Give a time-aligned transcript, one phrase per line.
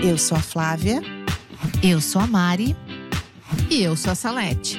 [0.00, 1.00] Eu sou a Flávia.
[1.82, 2.76] Eu sou a Mari.
[3.68, 4.78] E eu sou a Salete.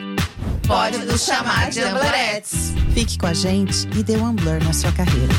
[0.65, 2.69] Pode nos chamar de Amblerettes.
[2.93, 5.33] Fique com a gente e dê um Blur na sua carreira.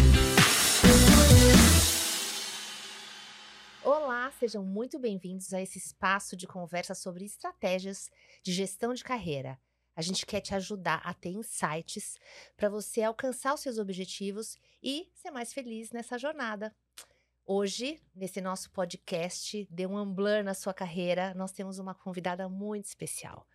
[3.82, 8.10] Olá, sejam muito bem-vindos a esse espaço de conversa sobre estratégias
[8.42, 9.58] de gestão de carreira.
[9.96, 12.16] A gente quer te ajudar a ter insights
[12.56, 16.74] para você alcançar os seus objetivos e ser mais feliz nessa jornada.
[17.46, 22.84] Hoje, nesse nosso podcast, Dê um Amblur na sua carreira, nós temos uma convidada muito
[22.86, 23.46] especial.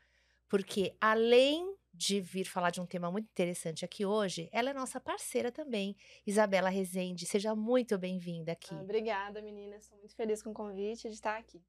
[0.50, 5.00] Porque além de vir falar de um tema muito interessante aqui hoje, ela é nossa
[5.00, 5.96] parceira também,
[6.28, 7.26] Isabela Rezende.
[7.26, 8.76] Seja muito bem-vinda aqui.
[8.76, 9.84] Ah, obrigada, meninas.
[9.84, 11.64] Estou muito feliz com o convite de estar aqui.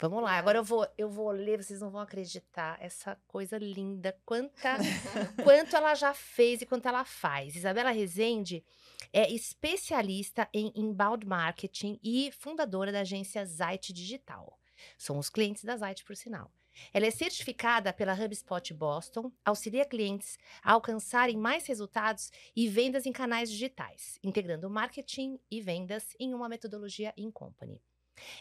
[0.00, 4.18] Vamos lá, agora eu vou, eu vou ler, vocês não vão acreditar, essa coisa linda,
[4.24, 4.78] quanta,
[5.44, 7.54] quanto ela já fez e quanto ela faz.
[7.54, 8.64] Isabela Rezende
[9.12, 14.58] é especialista em inbound marketing e fundadora da agência Zite Digital.
[14.96, 16.50] São os clientes da Zite, por sinal.
[16.94, 23.12] Ela é certificada pela HubSpot Boston, auxilia clientes a alcançarem mais resultados e vendas em
[23.12, 27.82] canais digitais, integrando marketing e vendas em uma metodologia in company.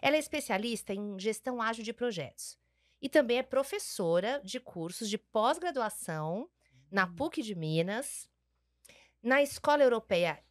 [0.02, 2.58] Ela é especialista em gestão ágil de projetos
[3.02, 6.50] e também é professora de cursos de pós-graduação
[6.92, 8.30] na PUC de Minas,
[9.22, 10.44] na Escola Europeia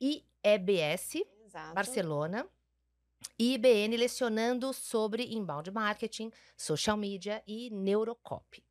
[0.00, 1.74] IEBS, Exato.
[1.74, 2.48] Barcelona,
[3.38, 8.64] e IBN lecionando sobre inbound marketing, social media e neurocopy.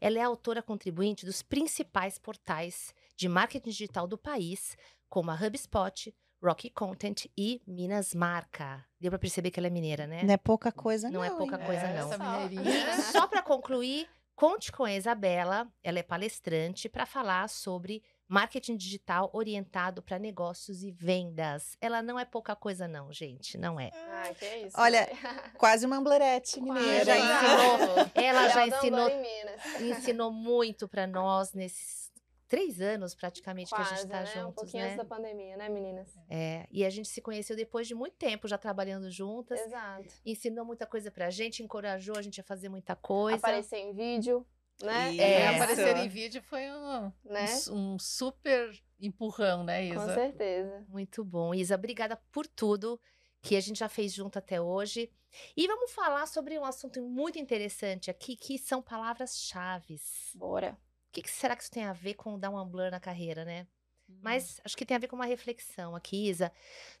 [0.00, 4.76] Ela é autora contribuinte dos principais portais de marketing digital do país,
[5.08, 8.84] como a HubSpot, Rocky Content e Minas Marca.
[9.00, 10.22] Deu para perceber que ela é mineira, né?
[10.22, 11.20] Não é pouca coisa, não.
[11.20, 11.66] Não é pouca hein?
[11.66, 12.12] coisa, não.
[12.12, 13.24] Essa Só.
[13.24, 19.30] E para concluir, conte com a Isabela, ela é palestrante para falar sobre marketing digital
[19.32, 21.76] orientado para negócios e vendas.
[21.80, 23.90] Ela não é pouca coisa não, gente, não é.
[23.94, 24.76] Ai, que isso.
[24.78, 25.08] Olha,
[25.58, 27.04] Quase uma Amblerete mineira.
[27.04, 27.24] já hein?
[27.24, 29.80] ensinou, ela já ensinou, em Minas.
[29.80, 32.05] ensinou muito para nós nesses
[32.48, 34.24] três anos praticamente que a Quase, gente tá né?
[34.24, 34.88] um juntos, pouquinho né?
[34.92, 36.08] antes da pandemia, né, meninas?
[36.30, 39.60] É, e a gente se conheceu depois de muito tempo já trabalhando juntas.
[39.60, 40.08] Exato.
[40.24, 43.38] Ensinou muita coisa pra gente, encorajou a gente a fazer muita coisa.
[43.38, 44.46] Aparecer em vídeo,
[44.82, 45.12] né?
[45.12, 45.20] Isso.
[45.22, 47.46] É, aparecer em vídeo foi um, Né?
[47.70, 48.70] um, um super
[49.00, 50.14] empurrão, né, Com Isa?
[50.14, 50.86] certeza.
[50.88, 51.54] Muito bom.
[51.54, 53.00] Isa, obrigada por tudo
[53.42, 55.10] que a gente já fez junto até hoje.
[55.56, 60.00] E vamos falar sobre um assunto muito interessante aqui, que são palavras-chave.
[60.34, 60.76] Bora.
[61.16, 63.42] O que, que será que isso tem a ver com dar um blur na carreira,
[63.42, 63.66] né?
[64.06, 66.52] Mas acho que tem a ver com uma reflexão aqui, Isa.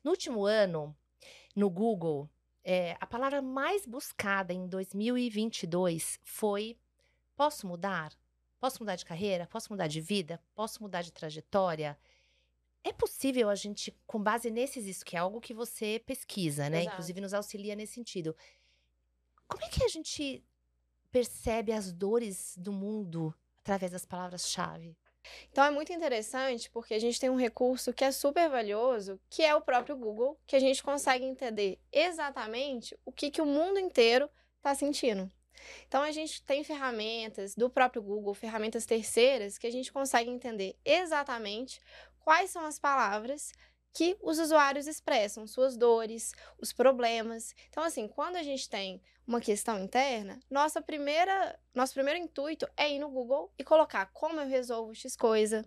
[0.02, 0.96] No último ano,
[1.54, 2.26] no Google,
[2.64, 6.78] é, a palavra mais buscada em 2022 foi:
[7.36, 8.10] posso mudar?
[8.58, 9.46] Posso mudar de carreira?
[9.48, 10.40] Posso mudar de vida?
[10.54, 11.98] Posso mudar de trajetória?
[12.82, 16.78] É possível a gente, com base nesses, isso que é algo que você pesquisa, né?
[16.78, 16.94] Exato.
[16.94, 18.34] Inclusive nos auxilia nesse sentido.
[19.46, 20.42] Como é que a gente
[21.12, 23.34] percebe as dores do mundo
[23.66, 24.96] através das palavras-chave?
[25.50, 29.42] Então é muito interessante porque a gente tem um recurso que é super valioso, que
[29.42, 33.80] é o próprio Google, que a gente consegue entender exatamente o que, que o mundo
[33.80, 35.28] inteiro está sentindo.
[35.88, 40.76] Então a gente tem ferramentas do próprio Google, ferramentas terceiras, que a gente consegue entender
[40.84, 41.80] exatamente
[42.20, 43.52] quais são as palavras
[43.96, 47.54] que os usuários expressam, suas dores, os problemas.
[47.70, 52.92] Então, assim, quando a gente tem uma questão interna, nossa primeira, nosso primeiro intuito é
[52.92, 55.64] ir no Google e colocar como eu resolvo X coisa.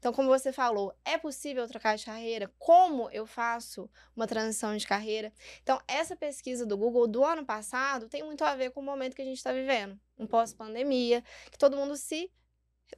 [0.00, 2.52] Então, como você falou, é possível trocar de carreira?
[2.58, 5.32] Como eu faço uma transição de carreira?
[5.62, 9.14] Então, essa pesquisa do Google do ano passado tem muito a ver com o momento
[9.14, 11.22] que a gente está vivendo, um pós-pandemia,
[11.52, 12.32] que todo mundo se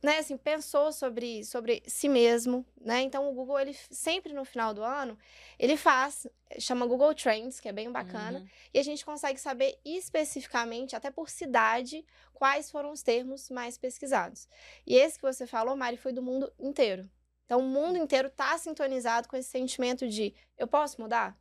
[0.02, 3.02] né, assim, pensou sobre, sobre si mesmo, né?
[3.02, 5.18] Então o Google ele sempre no final do ano,
[5.58, 6.26] ele faz,
[6.58, 8.48] chama Google Trends, que é bem bacana, Uhum.
[8.74, 14.48] e a gente consegue saber especificamente, até por cidade, quais foram os termos mais pesquisados.
[14.86, 17.08] E esse que você falou, Mari, foi do mundo inteiro.
[17.44, 21.38] Então o mundo inteiro está sintonizado com esse sentimento de eu posso mudar?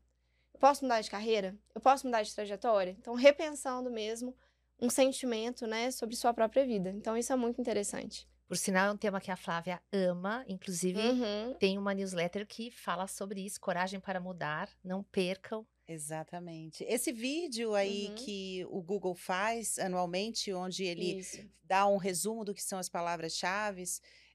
[0.54, 1.58] Eu posso mudar de carreira?
[1.74, 2.96] Eu posso mudar de trajetória?
[3.00, 4.36] Então repensando mesmo
[4.80, 6.90] um sentimento, né, sobre sua própria vida.
[6.90, 8.28] Então isso é muito interessante.
[8.52, 10.44] Por sinal, é um tema que a Flávia ama.
[10.46, 11.54] Inclusive, Uhum.
[11.54, 13.58] tem uma newsletter que fala sobre isso.
[13.62, 14.68] Coragem para mudar.
[14.84, 15.66] Não percam.
[15.88, 16.84] Exatamente.
[16.84, 18.16] Esse vídeo aí Uhum.
[18.16, 21.50] que o Google faz anualmente, onde ele Isso.
[21.64, 23.86] dá um resumo do que são as palavras-chave,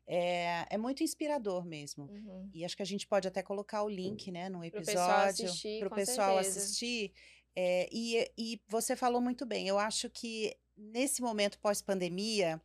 [0.06, 2.04] é, é muito inspirador mesmo.
[2.04, 2.48] Uhum.
[2.54, 5.80] E acho que a gente pode até colocar o link, né, no episódio, pessoal assistir,
[5.80, 7.12] pro com pessoal assistir.
[7.54, 9.68] É, e, e você falou muito bem.
[9.68, 12.58] Eu acho que nesse momento pós-pandemia,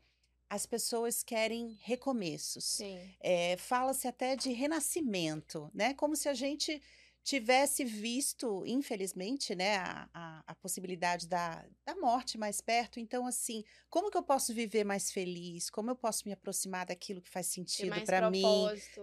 [0.52, 2.82] as pessoas querem recomeços.
[3.22, 5.94] É, Fala-se até de renascimento, né?
[5.94, 6.82] Como se a gente
[7.24, 13.00] tivesse visto, infelizmente, né, a, a, a, possibilidade da, da morte mais perto.
[13.00, 15.70] Então, assim, como que eu posso viver mais feliz?
[15.70, 18.44] Como eu posso me aproximar daquilo que faz sentido para mim?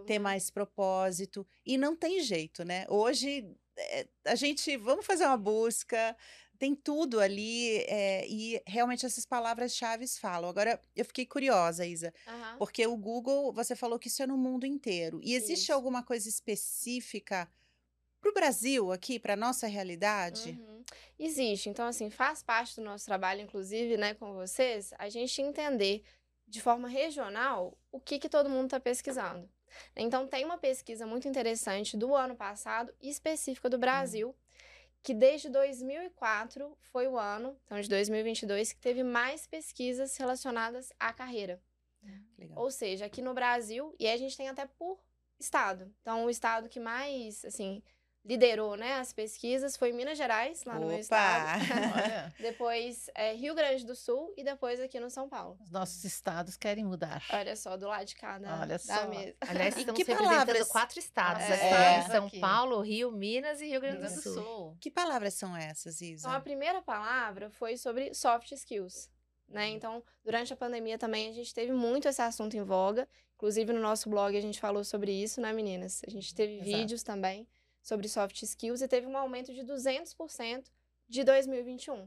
[0.05, 0.19] Ter né?
[0.19, 1.47] mais propósito.
[1.65, 2.85] E não tem jeito, né?
[2.91, 3.49] Hoje,
[3.79, 6.15] é, a gente, vamos fazer uma busca,
[6.58, 10.50] tem tudo ali é, e realmente essas palavras-chave falam.
[10.50, 12.58] Agora, eu fiquei curiosa, Isa, uhum.
[12.58, 15.20] porque o Google, você falou que isso é no mundo inteiro.
[15.22, 15.72] E existe isso.
[15.72, 17.49] alguma coisa específica
[18.20, 20.50] para o Brasil aqui, para nossa realidade?
[20.50, 20.84] Uhum.
[21.19, 21.69] Existe.
[21.69, 26.02] Então, assim, faz parte do nosso trabalho, inclusive, né, com vocês, a gente entender
[26.46, 29.49] de forma regional o que, que todo mundo está pesquisando.
[29.94, 33.81] Então, tem uma pesquisa muito interessante do ano passado, específica do hum.
[33.81, 34.34] Brasil, uhum.
[35.03, 41.12] Que desde 2004 foi o ano, então de 2022, que teve mais pesquisas relacionadas à
[41.12, 41.62] carreira.
[42.03, 42.53] Uhum.
[42.56, 45.00] Ou seja, aqui no Brasil, e a gente tem até por
[45.39, 45.95] estado.
[46.00, 47.83] Então, o estado que mais, assim,
[48.29, 50.83] liderou né, as pesquisas foi Minas Gerais, lá Opa.
[50.83, 51.63] no meu estado.
[52.39, 55.57] depois é, Rio Grande do Sul e depois aqui no São Paulo.
[55.63, 57.23] Os nossos estados querem mudar.
[57.33, 59.09] Olha só, do lado de cada Olha só.
[59.09, 59.35] mesa.
[59.41, 60.69] Aliás, estamos que representando palavras...
[60.69, 61.43] quatro estados.
[61.43, 62.39] É, São aqui.
[62.39, 64.35] Paulo, Rio, Minas e Rio Grande do Sul.
[64.35, 64.77] Sul.
[64.79, 66.29] Que palavras são essas, Isa?
[66.29, 69.09] Então, a primeira palavra foi sobre soft skills.
[69.49, 69.69] Né?
[69.69, 69.69] Hum.
[69.69, 73.09] Então, durante a pandemia também a gente teve muito esse assunto em voga.
[73.37, 76.03] Inclusive, no nosso blog a gente falou sobre isso, né, meninas?
[76.07, 76.71] A gente teve Exato.
[76.71, 77.49] vídeos também
[77.88, 80.67] sobre soft skills e teve um aumento de 200%
[81.08, 82.06] de 2021.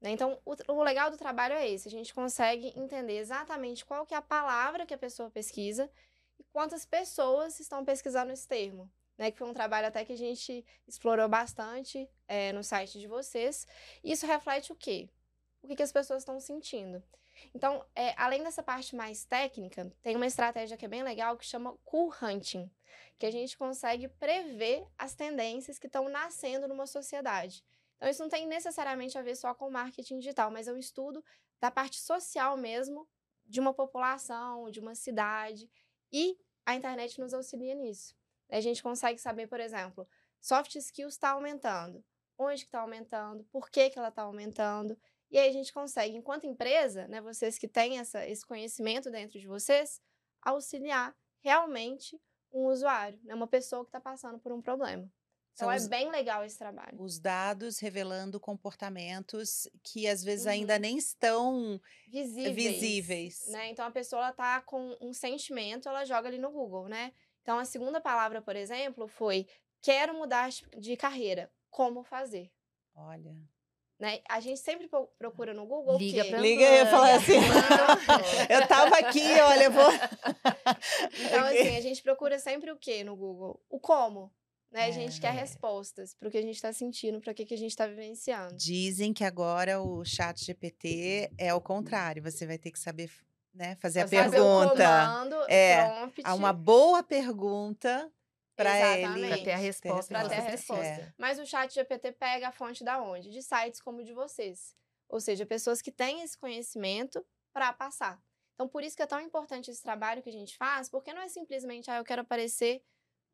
[0.00, 0.10] Né?
[0.12, 4.14] Então, o, o, legal do trabalho é esse, a gente consegue entender exatamente qual que
[4.14, 5.90] é a palavra que a pessoa pesquisa
[6.38, 8.90] e quantas pessoas estão pesquisando esse termo.
[9.18, 13.06] Né, que foi um trabalho até que a gente explorou bastante é, no site de
[13.06, 13.66] vocês.
[14.02, 15.10] Isso reflete o quê?
[15.60, 17.02] O que, que as pessoas estão sentindo.
[17.54, 21.44] Então, é, além dessa parte mais técnica, tem uma estratégia que é bem legal que
[21.44, 22.70] chama cool hunting
[23.20, 27.62] que a gente consegue prever as tendências que estão nascendo numa sociedade.
[27.96, 31.22] Então, isso não tem necessariamente a ver só com marketing digital, mas é um estudo
[31.60, 33.06] da parte social mesmo,
[33.44, 35.70] de uma população, de uma cidade,
[36.10, 38.16] e a internet nos auxilia nisso.
[38.48, 40.08] A gente consegue saber, por exemplo,
[40.40, 42.02] soft skills está aumentando,
[42.38, 44.98] onde está aumentando, por que, que ela está aumentando,
[45.30, 49.38] e aí a gente consegue, enquanto empresa, né, vocês que têm essa, esse conhecimento dentro
[49.38, 50.00] de vocês,
[50.42, 52.20] auxiliar realmente
[52.52, 53.34] um usuário, né?
[53.34, 55.10] uma pessoa que está passando por um problema.
[55.52, 57.00] Então São é os, bem legal esse trabalho.
[57.00, 60.52] Os dados revelando comportamentos que às vezes uhum.
[60.52, 62.54] ainda nem estão visíveis.
[62.54, 63.46] visíveis.
[63.48, 63.70] Né?
[63.70, 67.12] Então a pessoa está com um sentimento, ela joga ali no Google, né?
[67.42, 69.46] Então a segunda palavra, por exemplo, foi
[69.82, 71.52] quero mudar de carreira.
[71.68, 72.50] Como fazer?
[72.94, 73.36] Olha.
[74.00, 74.20] Né?
[74.30, 74.88] A gente sempre
[75.18, 75.98] procura no Google.
[75.98, 77.36] Liga pra Liga, eu ia falar assim.
[78.48, 79.92] eu tava aqui, olha, eu vou.
[81.26, 83.62] então, assim, a gente procura sempre o que no Google?
[83.68, 84.32] O como.
[84.72, 84.86] Né?
[84.86, 85.40] A gente quer é.
[85.40, 87.86] respostas para o que a gente está sentindo, para o que, que a gente está
[87.86, 88.54] vivenciando.
[88.56, 92.22] Dizem que agora o chat GPT é o contrário.
[92.22, 93.10] Você vai ter que saber
[93.52, 94.76] né, fazer, fazer a pergunta.
[94.76, 96.22] Comando, é, prompt.
[96.34, 98.10] uma boa pergunta
[98.62, 99.28] para ele.
[99.28, 100.14] Para ter a resposta.
[100.14, 100.84] Para ter a resposta.
[100.84, 101.14] É.
[101.18, 103.30] Mas o chat GPT pega a fonte da onde?
[103.30, 104.74] De sites como o de vocês.
[105.08, 108.22] Ou seja, pessoas que têm esse conhecimento para passar.
[108.54, 111.22] Então, por isso que é tão importante esse trabalho que a gente faz, porque não
[111.22, 112.82] é simplesmente, ah, eu quero aparecer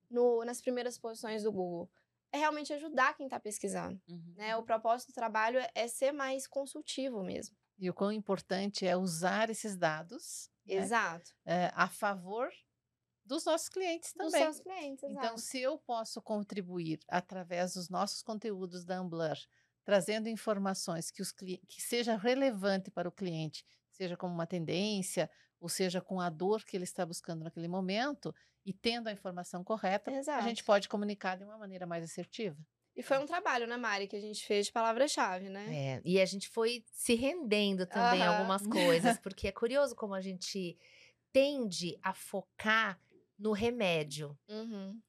[0.09, 1.91] no, nas primeiras posições do Google.
[2.33, 4.01] É realmente ajudar quem está pesquisando.
[4.09, 4.35] Uhum.
[4.37, 4.57] Né?
[4.57, 7.57] O propósito do trabalho é, ser mais consultivo mesmo.
[7.79, 10.51] E o quão importante é usar esses dados.
[10.65, 10.77] Né?
[10.77, 11.33] Exato.
[11.45, 11.65] Né?
[11.65, 12.51] É, a favor
[13.27, 14.31] dos nossos clientes também.
[14.31, 15.27] Dos seus clientes, exato.
[15.27, 19.37] Então, se eu posso contribuir através dos nossos conteúdos da Ambler,
[19.85, 25.31] trazendo informações que, os, que seja relevante para o cliente, seja como uma tendência,
[25.61, 29.63] ou seja com a dor que ele está buscando naquele momento, e tendo a informação
[29.63, 30.45] correta, exato.
[30.45, 32.57] a gente pode comunicar de uma maneira mais assertiva.
[32.97, 35.67] E foi um trabalho, né, Mari, que a gente fez de palavra-chave, né?
[35.71, 38.29] É, e a gente foi se rendendo também uhum.
[38.29, 40.77] algumas coisas, porque é curioso como a gente
[41.31, 42.99] tende a focar
[43.39, 44.39] no remédio.
[44.49, 45.01] Uhum.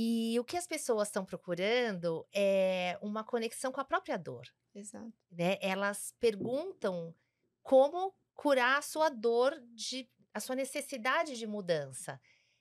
[0.00, 4.46] E o que as pessoas estão procurando é uma conexão com a própria dor.
[4.72, 5.12] Exato.
[5.30, 5.58] Né?
[5.60, 7.12] Elas perguntam
[7.64, 12.20] como curar a sua dor, de, a sua necessidade de mudança.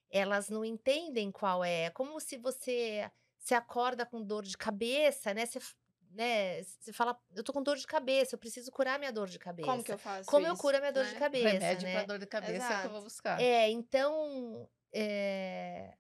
[0.10, 1.84] Elas não entendem qual é.
[1.84, 5.46] É como se você se acorda com dor de cabeça, né?
[5.46, 5.60] Você,
[6.12, 6.63] né?
[6.63, 9.70] Você fala, eu tô com dor de cabeça, eu preciso curar minha dor de cabeça.
[9.70, 11.13] Como que eu faço Como isso, eu curo a minha dor né?
[11.13, 11.94] de cabeça, Remédio né?
[11.94, 12.74] pra dor de cabeça Exato.
[12.74, 13.39] é que eu vou buscar.
[13.39, 15.98] É, então é, eh,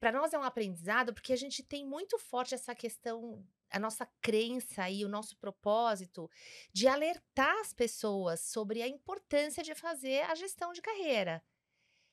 [0.00, 4.06] para nós é um aprendizado porque a gente tem muito forte essa questão, a nossa
[4.20, 6.30] crença e o nosso propósito
[6.72, 11.42] de alertar as pessoas sobre a importância de fazer a gestão de carreira.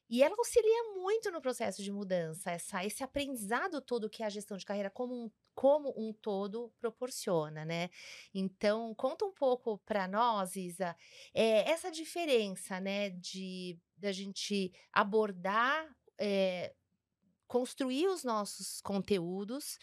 [0.09, 4.55] E ela auxilia muito no processo de mudança, essa, esse aprendizado todo que a gestão
[4.55, 7.89] de carreira como um, como um todo proporciona, né?
[8.33, 10.95] Então, conta um pouco para nós, Isa,
[11.33, 15.87] é, essa diferença, né, de da gente abordar,
[16.19, 16.73] é,
[17.47, 19.77] construir os nossos conteúdos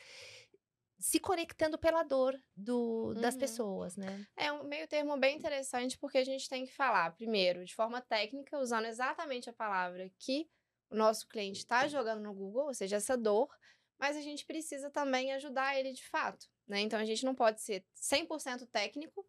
[1.03, 3.41] se conectando pela dor do, das uhum.
[3.41, 4.25] pessoas, né?
[4.37, 8.01] É um meio termo bem interessante porque a gente tem que falar, primeiro, de forma
[8.01, 10.49] técnica, usando exatamente a palavra que
[10.89, 13.49] o nosso cliente está jogando no Google, ou seja, essa dor,
[13.99, 16.81] mas a gente precisa também ajudar ele de fato, né?
[16.81, 19.27] Então a gente não pode ser 100% técnico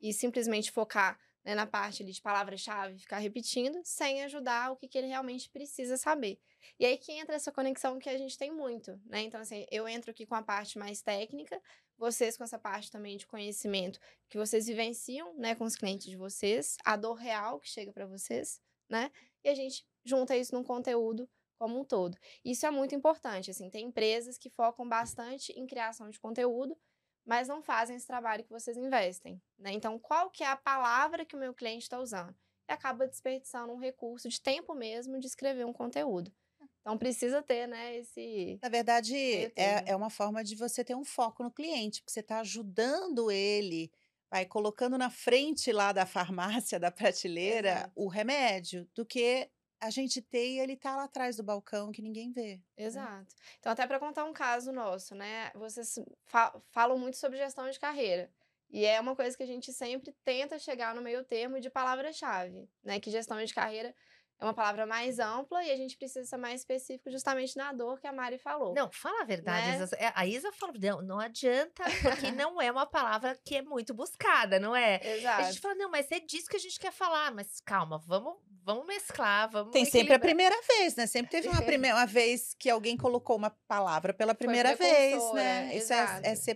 [0.00, 4.88] e simplesmente focar né, na parte ali de palavra-chave, ficar repetindo, sem ajudar o que,
[4.88, 6.40] que ele realmente precisa saber.
[6.78, 9.20] E aí que entra essa conexão que a gente tem muito, né?
[9.20, 11.60] Então, assim, eu entro aqui com a parte mais técnica,
[11.98, 16.16] vocês com essa parte também de conhecimento que vocês vivenciam, né, com os clientes de
[16.16, 19.10] vocês, a dor real que chega para vocês, né?
[19.44, 22.18] E a gente junta isso num conteúdo como um todo.
[22.44, 26.76] Isso é muito importante, assim, tem empresas que focam bastante em criação de conteúdo,
[27.24, 29.72] mas não fazem esse trabalho que vocês investem, né?
[29.72, 32.34] Então, qual que é a palavra que o meu cliente está usando?
[32.68, 36.32] E acaba desperdiçando um recurso de tempo mesmo de escrever um conteúdo.
[36.80, 38.60] Então precisa ter, né, esse.
[38.62, 39.14] Na verdade,
[39.56, 43.30] é, é uma forma de você ter um foco no cliente, porque você está ajudando
[43.30, 43.90] ele,
[44.30, 47.92] vai colocando na frente lá da farmácia, da prateleira, Exato.
[47.94, 49.50] o remédio, do que
[49.84, 52.56] a gente ter e ele tá lá atrás do balcão que ninguém vê.
[52.56, 52.62] Né?
[52.86, 53.10] Exato.
[53.10, 53.26] Né?
[53.58, 55.50] Então, até para contar um caso nosso, né?
[55.54, 58.30] Vocês fa falam muito sobre gestão de carreira.
[58.70, 62.68] E é uma coisa que a gente sempre tenta chegar no meio termo de palavra-chave,
[62.82, 62.98] né?
[62.98, 63.94] Que gestão de carreira
[64.40, 68.00] é uma palavra mais ampla e a gente precisa ser mais específico justamente na dor
[68.00, 68.74] que a Mari falou.
[68.74, 69.78] Não, fala a verdade.
[69.78, 69.88] Né?
[69.98, 73.94] É, a Isa falou, não, não adianta, porque não é uma palavra que é muito
[73.94, 75.00] buscada, não é?
[75.18, 75.42] Exato.
[75.42, 78.36] A gente fala, não, mas é disso que a gente quer falar, mas calma, vamos,
[78.64, 81.06] vamos mesclar, vamos Tem sempre a primeira vez, né?
[81.06, 85.72] Sempre teve uma primeira uma vez que alguém colocou uma palavra pela primeira vez, né?
[85.72, 86.54] É, Isso é, é, ser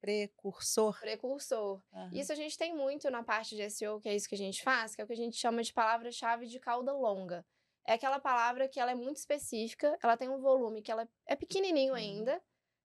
[0.00, 0.98] precursor.
[1.00, 1.82] Precursor.
[1.92, 2.10] Uhum.
[2.12, 4.62] Isso a gente tem muito na parte de SEO, que é isso que a gente
[4.62, 7.44] faz, que é o que a gente chama de palavra-chave de cauda longa.
[7.86, 11.34] É aquela palavra que ela é muito específica, ela tem um volume que ela é
[11.34, 11.98] pequenininho uhum.
[11.98, 12.40] ainda,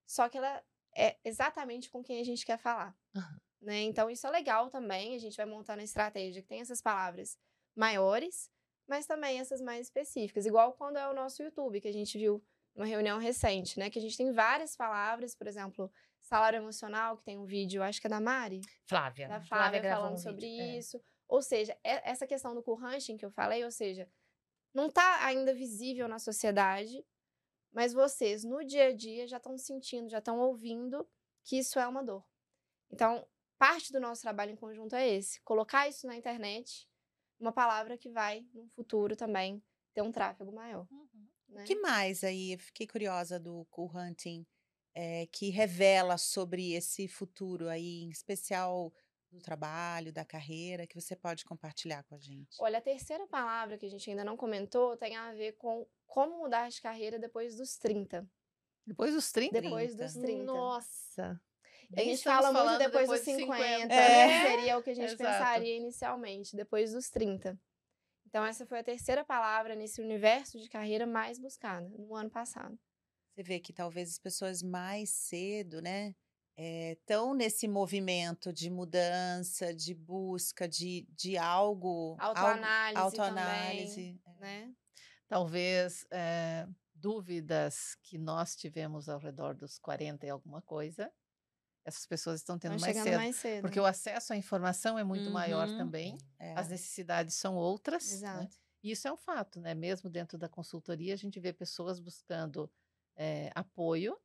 [0.07, 0.63] só que ela
[0.95, 2.95] é exatamente com quem a gente quer falar.
[3.15, 3.39] Uhum.
[3.61, 3.81] Né?
[3.83, 5.15] Então, isso é legal também.
[5.15, 7.37] A gente vai montando a estratégia que tem essas palavras
[7.75, 8.49] maiores,
[8.87, 10.45] mas também essas mais específicas.
[10.45, 12.43] Igual quando é o nosso YouTube, que a gente viu
[12.75, 13.89] numa reunião recente, né?
[13.89, 18.01] Que a gente tem várias palavras, por exemplo, salário emocional, que tem um vídeo, acho
[18.01, 18.61] que é da Mari.
[18.85, 19.27] Flávia.
[19.27, 20.77] Da Flávia, Flávia falando um sobre vídeo, é.
[20.77, 20.97] isso.
[20.97, 21.01] É.
[21.27, 24.09] Ou seja, essa questão do co-ranching que eu falei, ou seja,
[24.73, 27.05] não está ainda visível na sociedade,
[27.71, 31.07] mas vocês no dia a dia já estão sentindo, já estão ouvindo
[31.43, 32.23] que isso é uma dor.
[32.91, 36.87] Então, parte do nosso trabalho em conjunto é esse: colocar isso na internet,
[37.43, 39.61] uma palavra que vai, no futuro também,
[39.93, 40.87] ter um tráfego maior.
[40.89, 41.27] Uhum.
[41.49, 41.61] Né?
[41.61, 42.57] O que mais aí?
[42.57, 44.45] Fiquei curiosa do Cool Hunting,
[44.95, 48.91] é, que revela sobre esse futuro aí, em especial
[49.31, 52.55] do trabalho, da carreira, que você pode compartilhar com a gente?
[52.59, 56.37] Olha, a terceira palavra que a gente ainda não comentou tem a ver com como
[56.37, 58.29] mudar de carreira depois dos 30.
[58.85, 59.61] Depois dos 30?
[59.61, 60.43] Depois dos 30.
[60.43, 61.41] Nossa!
[61.95, 64.27] A gente fala muito depois, depois dos 50, 50 é.
[64.27, 64.49] né?
[64.49, 65.23] seria o que a gente Exato.
[65.23, 67.59] pensaria inicialmente, depois dos 30.
[68.27, 72.77] Então, essa foi a terceira palavra nesse universo de carreira mais buscada no ano passado.
[73.29, 76.15] Você vê que talvez as pessoas mais cedo, né,
[76.57, 82.15] estão nesse movimento de mudança, de busca de, de algo.
[82.19, 82.97] Autoanálise.
[82.97, 84.19] Algo, autoanálise.
[84.23, 84.65] Também, é.
[84.65, 84.73] né?
[85.27, 91.11] Talvez é, dúvidas que nós tivemos ao redor dos 40 e alguma coisa.
[91.85, 95.25] Essas pessoas estão tendo mais cedo, mais cedo, Porque o acesso à informação é muito
[95.25, 95.33] uhum.
[95.33, 96.17] maior também.
[96.39, 96.53] É.
[96.57, 98.09] As necessidades são outras.
[98.09, 98.15] Né?
[98.15, 98.43] Exato.
[98.43, 98.49] Né?
[98.83, 99.73] E isso é um fato, né?
[99.73, 102.71] Mesmo dentro da consultoria, a gente vê pessoas buscando
[103.15, 104.17] é, apoio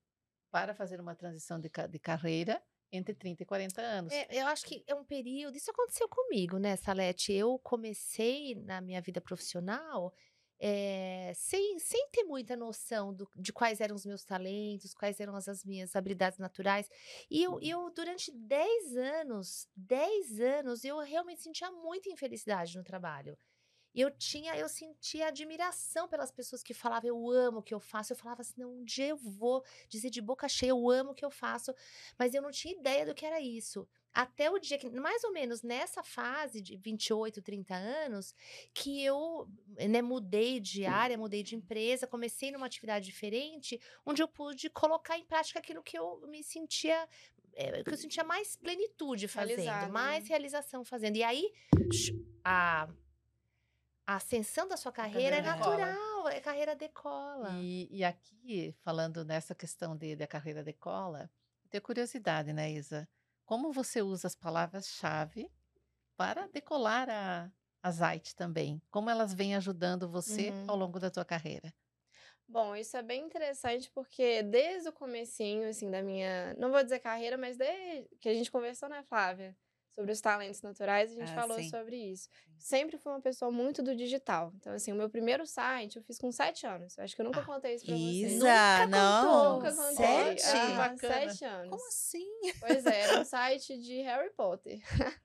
[0.50, 4.12] para fazer uma transição de, de carreira entre 30 e 40 anos.
[4.12, 5.57] É, eu acho que é um período.
[5.57, 7.33] Isso aconteceu comigo, né, Salete?
[7.33, 10.12] Eu comecei na minha vida profissional
[10.61, 15.35] é, sem, sem ter muita noção do, de quais eram os meus talentos, quais eram
[15.37, 16.88] as, as minhas habilidades naturais.
[17.31, 23.37] E eu, eu, durante 10 anos, 10 anos, eu realmente sentia muita infelicidade no trabalho
[23.95, 28.12] eu tinha, eu sentia admiração pelas pessoas que falavam, eu amo o que eu faço.
[28.12, 31.15] Eu falava assim, não, um dia eu vou dizer de boca cheia, eu amo o
[31.15, 31.75] que eu faço.
[32.19, 33.88] Mas eu não tinha ideia do que era isso.
[34.12, 38.35] Até o dia que, mais ou menos nessa fase de 28, 30 anos,
[38.75, 39.49] que eu
[39.88, 45.19] né, mudei de área, mudei de empresa, comecei numa atividade diferente, onde eu pude colocar
[45.19, 47.09] em prática aquilo que eu me sentia
[47.55, 50.29] é, que eu sentia mais plenitude fazendo, Realizado, mais né?
[50.29, 51.17] realização fazendo.
[51.17, 51.53] E aí,
[52.45, 52.88] a
[54.09, 57.50] a ascensão da sua carreira é natural, é carreira decola.
[57.61, 61.31] E, e aqui, falando nessa questão de, da carreira decola,
[61.69, 63.07] tenho curiosidade, né, Isa?
[63.49, 65.50] Como você usa as palavras-chave
[66.17, 67.52] para decolar a,
[67.83, 68.83] a Zite também?
[68.90, 70.69] Como elas vêm ajudando você Uhum.
[70.69, 71.75] ao longo da tua carreira?
[72.47, 76.99] Bom, isso é bem interessante porque desde o comecinho, assim, da minha, não vou dizer
[77.00, 79.57] carreira, mas desde que a gente conversou, né, Flávia,
[79.99, 81.69] sobre os talentos naturais, a gente Ah, falou sim.
[81.69, 82.28] sobre isso.
[82.57, 84.52] Sempre fui uma pessoa muito do digital.
[84.55, 86.97] Então, assim, o meu primeiro site eu fiz com sete anos.
[86.97, 88.33] Eu acho que eu nunca Ah, contei isso pra vocês.
[88.33, 89.55] Isa, não.
[89.57, 89.97] Nunca contei.
[89.97, 90.43] Sete?
[90.47, 91.71] Ah, sete anos.
[91.71, 92.28] Como assim?
[92.61, 94.78] Pois é, era um site de Harry Potter.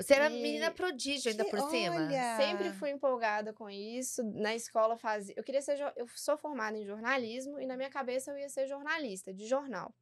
[0.00, 1.96] Você era E- menina prodígio ainda Que- por cima.
[1.96, 2.36] olha.
[2.38, 4.22] Sempre fui empolgada com isso.
[4.22, 5.34] Na escola fazia.
[5.36, 5.76] Eu queria ser.
[5.76, 9.46] jo- Eu sou formada em jornalismo e na minha cabeça eu ia ser jornalista de
[9.46, 9.92] jornal.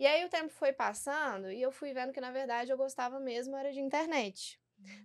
[0.00, 3.20] E aí o tempo foi passando e eu fui vendo que, na verdade, eu gostava
[3.20, 4.58] mesmo era de internet.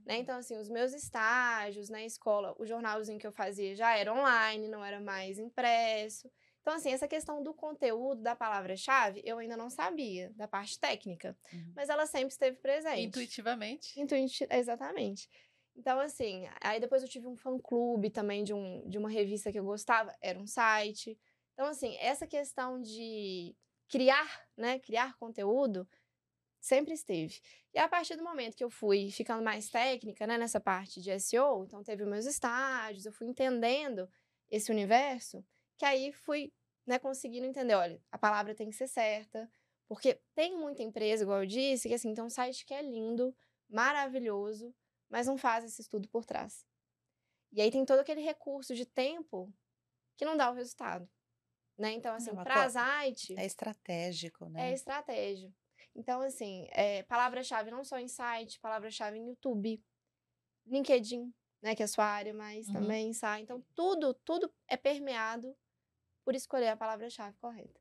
[0.06, 0.20] Né?
[0.20, 4.70] Então, assim, os meus estágios na escola, o jornalzinho que eu fazia já era online,
[4.70, 6.32] não era mais impresso.
[6.62, 11.38] Então, assim, essa questão do conteúdo, da palavra-chave, eu ainda não sabia, da parte técnica.
[11.52, 11.74] Uhum.
[11.75, 13.02] Mas ela sempre esteve presente.
[13.08, 14.00] Intuitivamente.
[14.00, 15.30] Intuiti exatamente.
[15.75, 19.60] Então, assim, aí depois eu tive um fã-clube também de, um, de uma revista que
[19.60, 21.20] eu gostava, era um site.
[21.54, 23.54] Então, assim, essa questão de
[23.88, 25.88] criar, né, criar conteúdo,
[26.60, 27.39] sempre esteve.
[27.74, 31.12] E a partir do momento que eu fui ficando mais técnica, né, nessa parte de
[31.20, 34.10] SEO, então teve meus estágios, eu fui entendendo
[34.50, 35.46] esse universo,
[35.77, 36.51] que aí fui,
[36.86, 39.50] né, conseguindo entender, olha, a palavra tem que ser certa,
[39.88, 43.36] porque tem muita empresa, igual eu disse, que assim, tem um site que é lindo,
[43.70, 44.74] maravilhoso,
[45.10, 46.65] mas não faz esse estudo por trás.
[47.51, 49.54] E aí tem todo aquele recurso de tempo
[50.18, 51.10] que não dá o resultado.
[51.77, 51.94] Né?
[51.94, 54.74] Então, assim, para co- a site, É estratégico, é né?
[54.74, 55.51] estratégia.
[55.96, 59.82] Então, assim, é, palavra-chave não só em site, palavra-chave em YouTube,
[60.65, 62.74] LinkedIn, né, que é a sua área, mas Uhum.
[62.74, 63.41] também sai.
[63.41, 65.55] Então, tudo, tudo é permeado
[66.25, 67.79] por escolher a palavra-chave correta.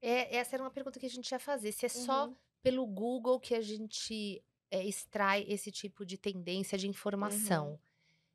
[0.00, 1.72] É, essa era uma pergunta que a gente ia fazer.
[1.72, 2.36] Se é só Uhum.
[2.62, 7.78] pelo Google que a gente é, extrai esse tipo de tendência de informação.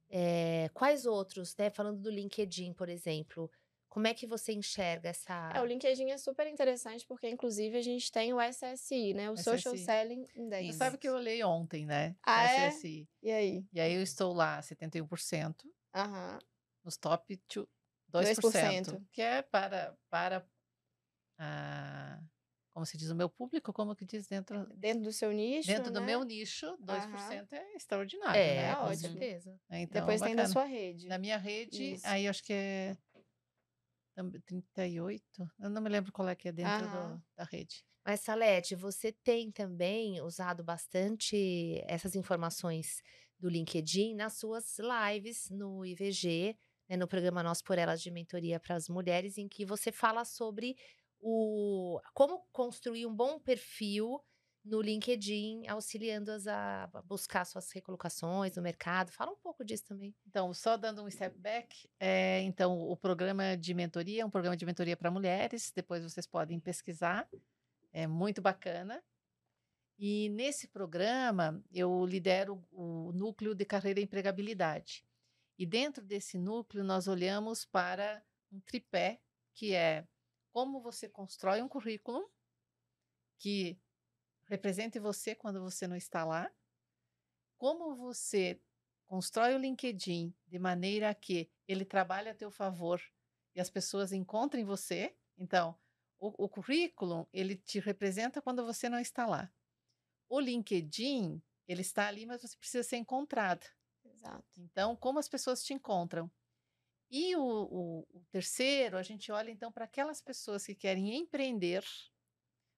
[0.10, 1.70] É, quais outros, né?
[1.70, 3.52] Falando do LinkedIn, por exemplo,
[3.90, 5.52] como é que você enxerga essa.
[5.56, 9.30] É, o LinkedIn é super interessante porque, inclusive, a gente tem o SSI, né?
[9.32, 9.86] O Social SSI.
[9.86, 10.66] Selling Index.
[10.68, 12.16] Você sabe que eu olhei ontem, né?
[12.24, 12.68] Ah, é?
[12.70, 13.08] SSI.
[13.24, 13.66] E aí?
[13.74, 16.40] E aí eu estou lá, 71%, Aham.
[16.84, 17.68] nos top two-
[18.10, 18.92] 2%.
[18.92, 20.46] 2%, que é para, para
[21.38, 22.20] a,
[22.72, 25.92] como se diz, o meu público, como que diz dentro, Dentro do seu nicho, dentro
[25.92, 26.06] do né?
[26.06, 28.72] meu nicho, 2% é extraordinário, É, né?
[28.72, 29.02] é com ótimo.
[29.02, 29.60] certeza.
[29.70, 30.54] Então, Depois tem da bacana.
[30.54, 31.08] sua rede.
[31.08, 32.08] Na minha rede, Isso.
[32.08, 32.96] aí eu acho que é
[34.46, 37.84] 38, eu não me lembro qual é que é dentro do- da rede.
[38.06, 43.02] Mas, Salete, você tem também usado bastante essas informações
[43.40, 46.58] do LinkedIn nas suas lives no IVG,
[46.90, 50.24] né, no programa Nós por Elas de Mentoria para as Mulheres, em que você fala
[50.26, 50.76] sobre
[51.20, 54.20] o como construir um bom perfil
[54.68, 59.12] no LinkedIn, auxiliando-as a buscar suas recolocações no mercado.
[59.12, 60.14] Fala um pouco disso também.
[60.28, 64.58] Então, só dando um step back, é, então, o programa de mentoria é um programa
[64.58, 67.28] de mentoria para mulheres, depois vocês podem pesquisar,
[67.94, 69.02] é muito bacana.
[69.98, 75.04] E nesse programa, eu lidero o núcleo de carreira e empregabilidade.
[75.58, 79.20] E dentro desse núcleo, nós olhamos para um tripé,
[79.56, 80.06] que é
[80.52, 82.30] como você constrói um currículo
[83.40, 83.78] que
[84.48, 86.52] represente você quando você não está lá,
[87.58, 88.60] como você
[89.06, 93.02] constrói o LinkedIn de maneira que ele trabalhe a teu favor
[93.56, 95.16] e as pessoas encontrem você.
[95.38, 95.78] Então,
[96.20, 99.52] o, o currículo, ele te representa quando você não está lá.
[100.30, 103.66] O LinkedIn, ele está ali, mas você precisa ser encontrada.
[104.06, 104.46] Exato.
[104.58, 106.32] Então, como as pessoas te encontram?
[107.10, 111.84] E o, o- o terceiro, a gente olha então para aquelas pessoas que querem empreender,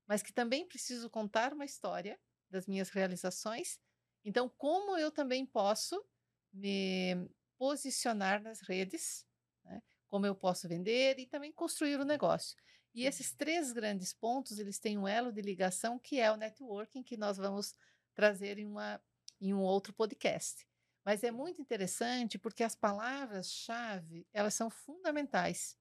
[0.10, 2.20] mas que também precisam contar uma história
[2.50, 3.80] das minhas realizações.
[4.26, 6.04] Então, como eu também posso
[6.52, 9.24] me posicionar nas redes,
[9.64, 9.84] né?
[10.08, 12.58] como eu posso vender e também construir o negócio.
[12.92, 17.04] E esses três grandes pontos, eles têm um elo de ligação que é o networking,
[17.04, 17.76] que nós vamos
[18.16, 19.00] trazer em, uma,
[19.40, 20.68] em um outro podcast.
[21.06, 25.78] Mas é muito interessante porque as palavras-chave, elas são fundamentais.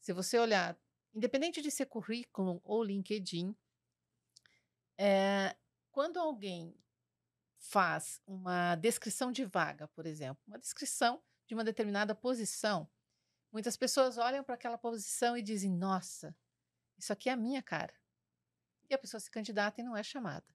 [0.00, 0.76] Se você olhar,
[1.14, 3.54] independente de ser currículo ou LinkedIn,
[4.98, 5.56] é,
[5.90, 6.76] quando alguém
[7.58, 12.90] faz uma descrição de vaga, por exemplo, uma descrição de uma determinada posição,
[13.52, 16.36] muitas pessoas olham para aquela posição e dizem: Nossa,
[16.98, 17.94] isso aqui é a minha cara.
[18.88, 20.46] E a pessoa se candidata e não é chamada.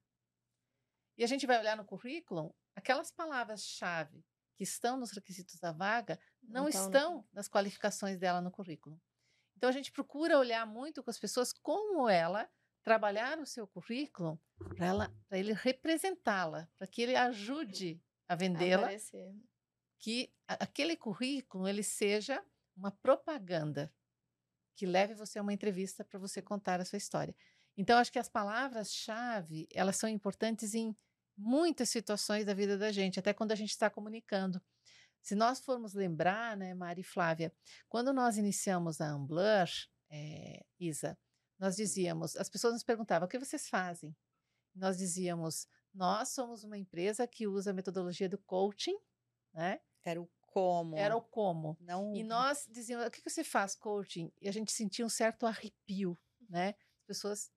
[1.16, 6.18] E a gente vai olhar no currículo aquelas palavras-chave que estão nos requisitos da vaga
[6.42, 9.00] não então, estão nas qualificações dela no currículo.
[9.58, 12.48] Então a gente procura olhar muito com as pessoas como ela
[12.84, 14.40] trabalhar o seu currículo
[14.76, 18.86] para ela para ele representá-la, para que ele ajude a vendê-la.
[19.98, 22.40] Que aquele currículo ele seja
[22.76, 23.92] uma propaganda
[24.76, 27.34] que leve você a uma entrevista para você contar a sua história.
[27.76, 30.96] Então acho que as palavras-chave, elas são importantes em
[31.36, 34.62] muitas situações da vida da gente, até quando a gente está comunicando.
[35.28, 37.52] Se nós formos lembrar, né, Mari e Flávia,
[37.86, 39.68] quando nós iniciamos a Amblur,
[40.08, 41.18] é, Isa,
[41.58, 44.16] nós dizíamos, as pessoas nos perguntavam, o que vocês fazem?
[44.74, 48.96] Nós dizíamos, nós somos uma empresa que usa a metodologia do coaching,
[49.52, 49.80] né?
[50.02, 50.96] Era o como.
[50.96, 51.76] Era o como.
[51.78, 52.16] Não...
[52.16, 54.32] E nós dizíamos, o que você faz, coaching?
[54.40, 56.68] E a gente sentia um certo arrepio, né?
[57.00, 57.52] As pessoas...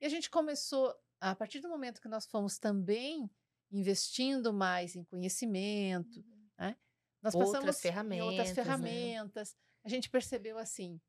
[0.00, 3.30] E a gente começou a partir do momento que nós fomos também
[3.70, 6.31] investindo mais em conhecimento, uhum.
[7.22, 9.52] Nós outras passamos ferramentas, outras ferramentas.
[9.54, 9.60] Né?
[9.84, 11.00] A gente percebeu assim,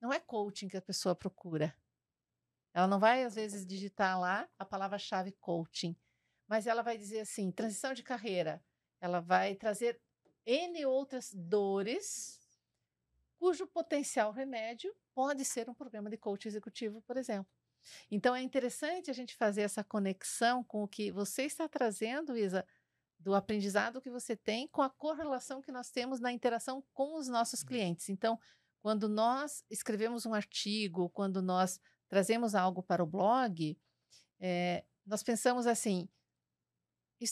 [0.00, 1.76] não é coaching que a pessoa procura.
[2.72, 5.96] Ela não vai, às vezes, digitar lá a palavra-chave coaching,
[6.46, 8.62] mas ela vai dizer assim, transição de carreira.
[9.00, 10.00] Ela vai trazer
[10.44, 12.40] N outras dores
[13.38, 17.50] cujo potencial remédio pode ser um programa de coaching executivo, por exemplo.
[18.10, 22.66] Então é interessante a gente fazer essa conexão com o que você está trazendo, Isa,
[23.18, 27.28] do aprendizado que você tem com a correlação que nós temos na interação com os
[27.28, 27.66] nossos uhum.
[27.66, 28.08] clientes.
[28.08, 28.38] Então,
[28.80, 33.76] quando nós escrevemos um artigo, quando nós trazemos algo para o blog,
[34.38, 36.08] é, nós pensamos assim: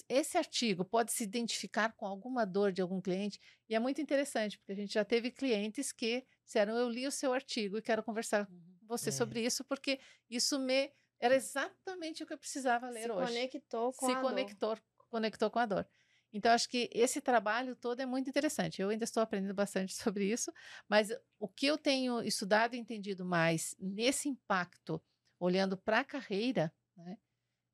[0.08, 4.58] esse artigo pode se identificar com alguma dor de algum cliente, e é muito interessante,
[4.58, 8.02] porque a gente já teve clientes que disseram: Eu li o seu artigo e quero
[8.02, 9.12] conversar uhum você é.
[9.12, 13.32] sobre isso, porque isso me era exatamente o que eu precisava ler Se hoje.
[13.32, 14.82] Conectou com Se a conectou, dor.
[15.14, 15.86] Conectou com a dor.
[16.32, 18.82] Então, acho que esse trabalho todo é muito interessante.
[18.82, 20.52] Eu ainda estou aprendendo bastante sobre isso,
[20.88, 25.00] mas o que eu tenho estudado e entendido mais nesse impacto,
[25.38, 27.16] olhando para a carreira, né,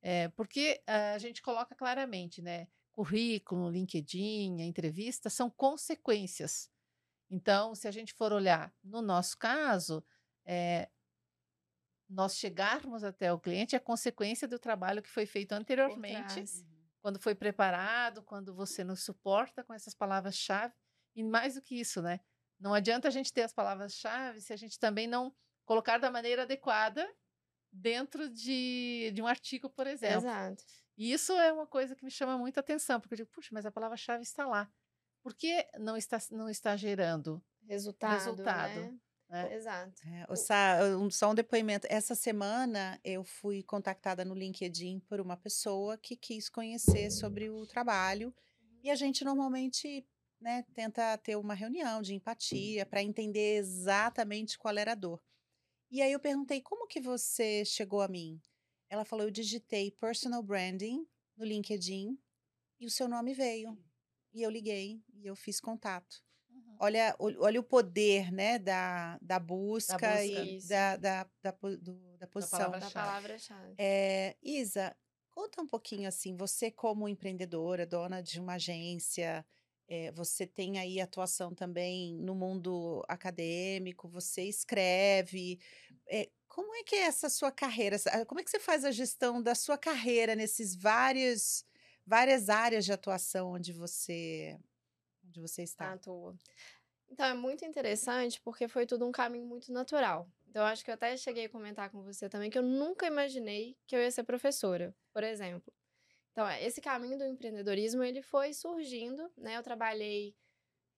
[0.03, 2.68] é porque a gente coloca claramente, né?
[2.92, 6.70] Currículo, LinkedIn, entrevista são consequências.
[7.31, 10.05] Então, se a gente for olhar no nosso caso,
[10.44, 10.90] é,
[12.09, 16.44] nós chegarmos até o cliente é consequência do trabalho que foi feito anteriormente,
[17.00, 20.74] quando foi preparado, quando você nos suporta com essas palavras-chave.
[21.14, 22.20] E mais do que isso, né?
[22.58, 25.34] Não adianta a gente ter as palavras-chave se a gente também não
[25.64, 27.08] colocar da maneira adequada
[27.72, 30.18] dentro de, de um artigo, por exemplo.
[30.18, 30.64] Exato.
[30.96, 33.64] E isso é uma coisa que me chama muita atenção, porque eu digo, puxa, mas
[33.64, 34.70] a palavra-chave está lá.
[35.22, 38.12] Por que não está, não está gerando resultado?
[38.12, 38.80] resultado?
[38.80, 38.98] Né?
[39.31, 39.55] Né?
[39.55, 40.03] Exato.
[40.09, 40.27] É,
[41.11, 41.87] só um depoimento.
[41.88, 47.64] Essa semana eu fui contactada no LinkedIn por uma pessoa que quis conhecer sobre o
[47.64, 48.35] trabalho.
[48.83, 50.05] E a gente normalmente
[50.40, 55.23] né, tenta ter uma reunião de empatia para entender exatamente qual era a dor.
[55.90, 58.40] E aí eu perguntei, como que você chegou a mim?
[58.88, 62.19] Ela falou, eu digitei personal branding no LinkedIn
[62.81, 63.79] e o seu nome veio.
[64.33, 66.25] E eu liguei e eu fiz contato.
[66.83, 72.16] Olha, olha o poder, né, da, da busca, da busca e da, da, da, do,
[72.19, 72.71] da posição.
[72.71, 73.75] Da palavra-chave.
[73.77, 74.97] É, Isa,
[75.31, 79.45] conta um pouquinho assim, você como empreendedora, dona de uma agência,
[79.87, 85.59] é, você tem aí atuação também no mundo acadêmico, você escreve.
[86.09, 87.99] É, como é que é essa sua carreira?
[88.27, 91.62] Como é que você faz a gestão da sua carreira nesses vários
[92.07, 94.59] várias áreas de atuação onde você
[95.31, 95.93] onde você está?
[95.93, 96.37] Atua.
[97.09, 100.29] Então, é muito interessante porque foi tudo um caminho muito natural.
[100.49, 103.07] Então, eu acho que eu até cheguei a comentar com você também que eu nunca
[103.07, 105.73] imaginei que eu ia ser professora, por exemplo.
[106.33, 109.57] Então, é, esse caminho do empreendedorismo, ele foi surgindo, né?
[109.57, 110.35] Eu trabalhei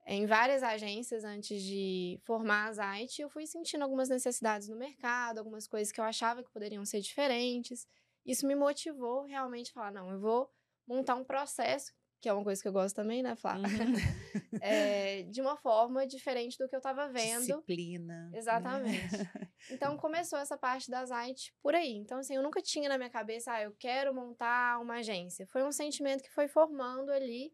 [0.06, 5.38] em várias agências antes de formar a Zite, eu fui sentindo algumas necessidades no mercado,
[5.38, 7.86] algumas coisas que eu achava que poderiam ser diferentes.
[8.26, 10.50] Isso me motivou realmente a falar, não, eu vou
[10.86, 13.56] montar um processo que é uma coisa que eu gosto também, né, Flá?
[13.56, 13.62] Uhum.
[14.62, 17.40] é, de uma forma diferente do que eu estava vendo.
[17.40, 18.30] Disciplina.
[18.30, 18.38] Né?
[18.38, 19.16] Exatamente.
[19.18, 19.48] Né?
[19.70, 21.92] Então começou essa parte da Zite por aí.
[21.94, 25.46] Então, assim, eu nunca tinha na minha cabeça, ah, eu quero montar uma agência.
[25.46, 27.52] Foi um sentimento que foi formando ali.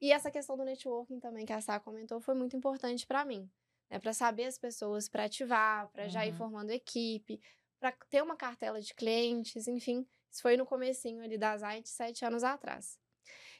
[0.00, 3.50] E essa questão do networking também, que a Sá comentou, foi muito importante para mim.
[3.90, 3.98] Né?
[3.98, 6.10] Para saber as pessoas, para ativar, para uhum.
[6.10, 6.38] já ir uhum.
[6.38, 7.40] formando equipe,
[7.78, 10.06] para ter uma cartela de clientes, enfim.
[10.30, 13.01] Isso foi no comecinho ali da Zite, sete anos atrás.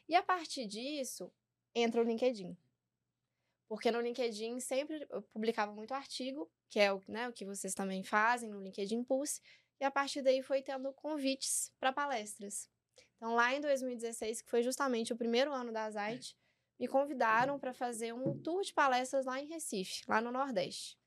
[0.08, 1.32] E a partir disso,
[1.74, 2.56] entra o LinkedIn.
[3.68, 7.74] Porque no LinkedIn sempre eu publicava muito artigo, que é o, né, o que vocês
[7.74, 9.40] também fazem no LinkedIn Pulse,
[9.80, 12.68] e a partir daí foi tendo convites para palestras.
[13.16, 16.36] Então, lá em 2016, que foi justamente o primeiro ano da Zite,
[16.78, 20.98] me convidaram para fazer um tour de palestras lá em Recife, lá no Nordeste.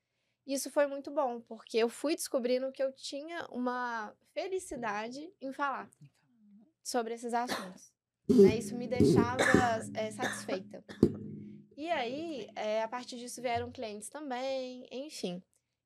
[0.47, 5.89] Isso foi muito bom, porque eu fui descobrindo que eu tinha uma felicidade em falar
[6.83, 7.94] sobre esses assuntos.
[8.29, 8.57] Né?
[8.57, 9.43] Isso me deixava
[9.93, 10.83] é, satisfeita.
[11.77, 15.43] E aí, é, a partir disso vieram clientes também, enfim.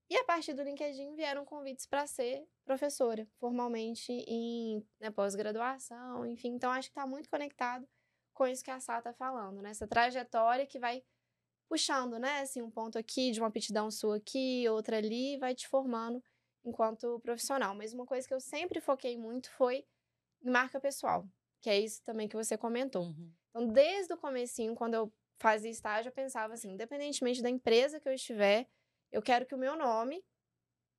[0.10, 6.50] E a partir do LinkedIn vieram convites para ser professora, formalmente em né, pós-graduação, enfim.
[6.50, 7.88] Então, acho que está muito conectado
[8.34, 9.72] com isso que a Sá está falando, né?
[9.72, 11.04] Essa trajetória que vai
[11.68, 12.40] puxando, né?
[12.40, 16.24] Assim, um ponto aqui, de uma aptidão sua aqui, outra ali, vai te formando
[16.64, 17.76] enquanto profissional.
[17.76, 19.86] Mas uma coisa que eu sempre foquei muito foi
[20.42, 21.28] marca pessoal,
[21.62, 23.04] que é isso também que você comentou.
[23.04, 23.32] Uhum.
[23.50, 28.08] Então, desde o comecinho, quando eu fazia estágio, eu pensava assim, independentemente da empresa que
[28.08, 28.68] eu estiver,
[29.12, 30.24] eu quero que o meu nome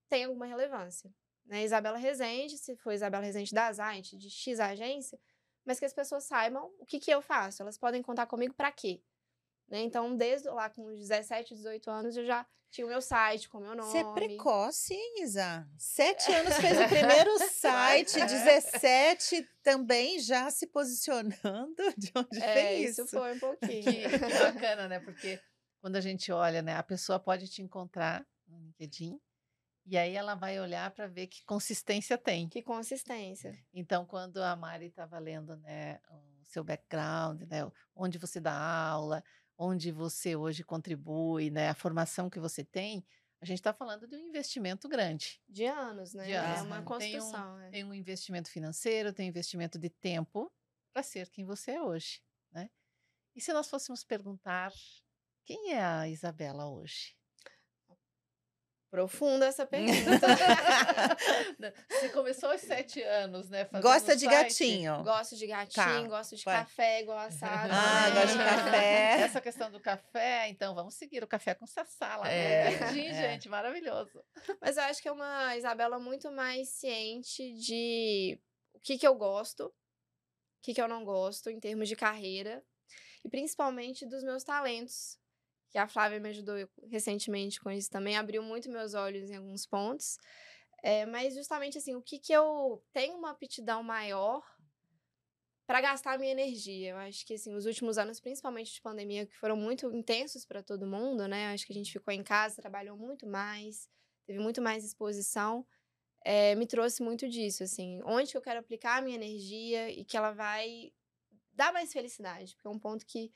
[0.09, 1.13] tenha alguma relevância.
[1.47, 1.65] Né?
[1.65, 5.19] Isabela Rezende, se for Isabela Rezende da Zait, de X agência,
[5.65, 7.63] mas que as pessoas saibam o que, que eu faço.
[7.63, 9.03] Elas podem contar comigo para quê?
[9.71, 9.83] Né?
[9.83, 13.61] Então, desde lá com 17, 18 anos, eu já tinha o meu site com o
[13.61, 13.91] meu nome.
[13.91, 15.69] Você é precoce, hein, Isa?
[15.79, 21.35] Sete anos fez o primeiro site, 17 também já se posicionando.
[21.97, 23.03] De onde é, fez isso?
[23.03, 23.83] Isso foi um pouquinho.
[23.83, 25.01] Que, que bacana, né?
[25.01, 25.41] Porque
[25.81, 29.19] quando a gente olha, né, a pessoa pode te encontrar no LinkedIn
[29.87, 32.49] e aí ela vai olhar para ver que consistência tem.
[32.49, 33.59] Que consistência.
[33.73, 39.25] Então, quando a Mari estava lendo, né, o seu background, né, onde você dá aula,
[39.63, 43.05] onde você hoje contribui, né, a formação que você tem,
[43.43, 45.39] a gente está falando de um investimento grande.
[45.47, 46.25] De anos, né?
[46.25, 47.31] De anos, é uma construção.
[47.31, 47.71] Tem um, é.
[47.71, 50.51] tem um investimento financeiro, tem um investimento de tempo
[50.95, 52.71] para ser quem você é hoje, né?
[53.37, 54.73] E se nós fôssemos perguntar
[55.45, 57.15] quem é a Isabela hoje?
[58.91, 60.27] Profunda essa pergunta.
[61.89, 63.65] Você começou aos sete anos, né?
[63.81, 64.35] Gosta de site.
[64.35, 65.05] gatinho?
[65.05, 66.09] Gosto de gatinho, tá.
[66.09, 66.59] gosto de Vai.
[66.59, 67.73] café, igual a Sara.
[67.73, 69.21] Ah, gosto de café.
[69.21, 72.29] Essa questão do café, então vamos seguir o café com Sassá lá.
[72.29, 72.93] É, é.
[72.93, 74.25] gente, maravilhoso.
[74.61, 78.41] Mas eu acho que é uma Isabela muito mais ciente de
[78.75, 79.73] o que, que eu gosto, o
[80.63, 82.61] que, que eu não gosto em termos de carreira.
[83.25, 85.17] E principalmente dos meus talentos
[85.71, 86.57] que a Flávia me ajudou
[86.89, 90.19] recentemente com isso também, abriu muito meus olhos em alguns pontos.
[90.83, 94.43] É, mas justamente assim, o que, que eu tenho uma aptidão maior
[95.71, 96.91] para gastar minha energia.
[96.91, 100.65] Eu acho que assim, os últimos anos, principalmente de pandemia, que foram muito intensos para
[100.65, 101.47] todo mundo, né?
[101.47, 103.89] Eu acho que a gente ficou em casa, trabalhou muito mais,
[104.27, 105.65] teve muito mais exposição.
[106.25, 110.05] É, me trouxe muito disso, assim, onde que eu quero aplicar a minha energia e
[110.05, 110.93] que ela vai
[111.53, 113.31] dar mais felicidade, porque é um ponto que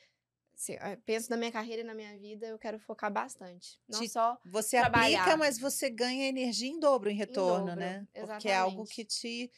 [0.55, 3.79] se, eh, penso na minha carreira e na minha vida, eu quero focar bastante.
[3.89, 5.21] Não Te, só Você trabalhar.
[5.21, 8.07] aplica, mas você ganha energia em dobro em retorno, em dobro, né?
[8.15, 8.43] Exatamente.
[8.43, 9.51] Porque é algo que te,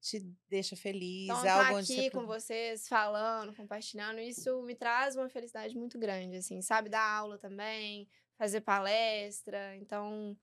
[0.00, 1.24] te deixa feliz.
[1.24, 2.10] Então, é algo tá aqui você...
[2.10, 6.88] com vocês, falando, compartilhando, isso me traz uma felicidade muito grande, assim, sabe?
[6.88, 9.76] Dar aula também, fazer palestra.
[9.76, 10.36] Então,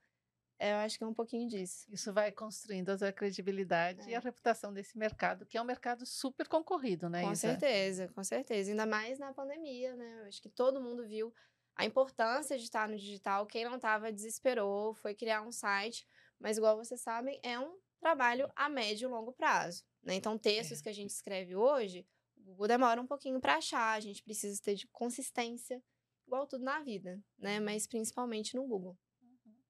[0.70, 1.88] eu acho que é um pouquinho disso.
[1.90, 4.12] Isso vai construindo a sua credibilidade é.
[4.12, 7.48] e a reputação desse mercado, que é um mercado super concorrido, né, Com Isa?
[7.50, 8.70] certeza, com certeza.
[8.70, 10.22] Ainda mais na pandemia, né?
[10.22, 11.34] Eu acho que todo mundo viu
[11.76, 13.46] a importância de estar no digital.
[13.46, 16.08] Quem não estava desesperou, foi criar um site.
[16.40, 19.84] Mas, igual vocês sabem, é um trabalho a médio e longo prazo.
[20.04, 20.16] Né?
[20.16, 20.84] Então, textos é.
[20.84, 23.94] que a gente escreve hoje, o Google demora um pouquinho para achar.
[23.96, 25.82] A gente precisa ter de consistência,
[26.26, 27.60] igual tudo na vida, né?
[27.60, 27.66] Uhum.
[27.66, 28.98] Mas principalmente no Google.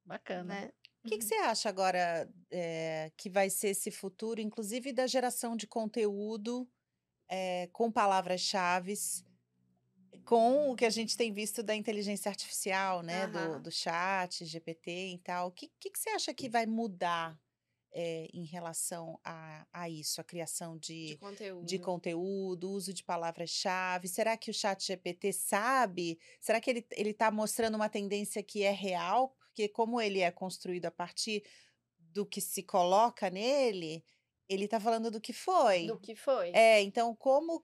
[0.06, 0.43] Bacana.
[0.43, 0.73] Né?
[1.03, 5.55] O que, que, você acha agora é, que vai ser esse futuro, inclusive da geração
[5.55, 6.69] de conteúdo
[7.27, 8.93] é, com palavras-chave,
[10.25, 13.25] com o que a gente tem visto da inteligência artificial, né?
[13.25, 13.31] Uhum.
[13.31, 15.47] Do, do chat, GPT e tal.
[15.47, 17.39] O que, que, que, você acha que vai mudar
[17.93, 23.03] é, em relação a, a isso, a criação de, de conteúdo, de conteúdo uso de
[23.03, 24.07] palavras-chave?
[24.07, 26.19] Será que o chat GPT sabe?
[26.39, 29.35] Será que ele está mostrando uma tendência que é real?
[29.51, 31.43] Porque como ele é construído a partir
[31.99, 34.03] do que se coloca nele,
[34.47, 35.87] ele está falando do que foi.
[35.87, 36.51] Do que foi.
[36.53, 37.63] É, então como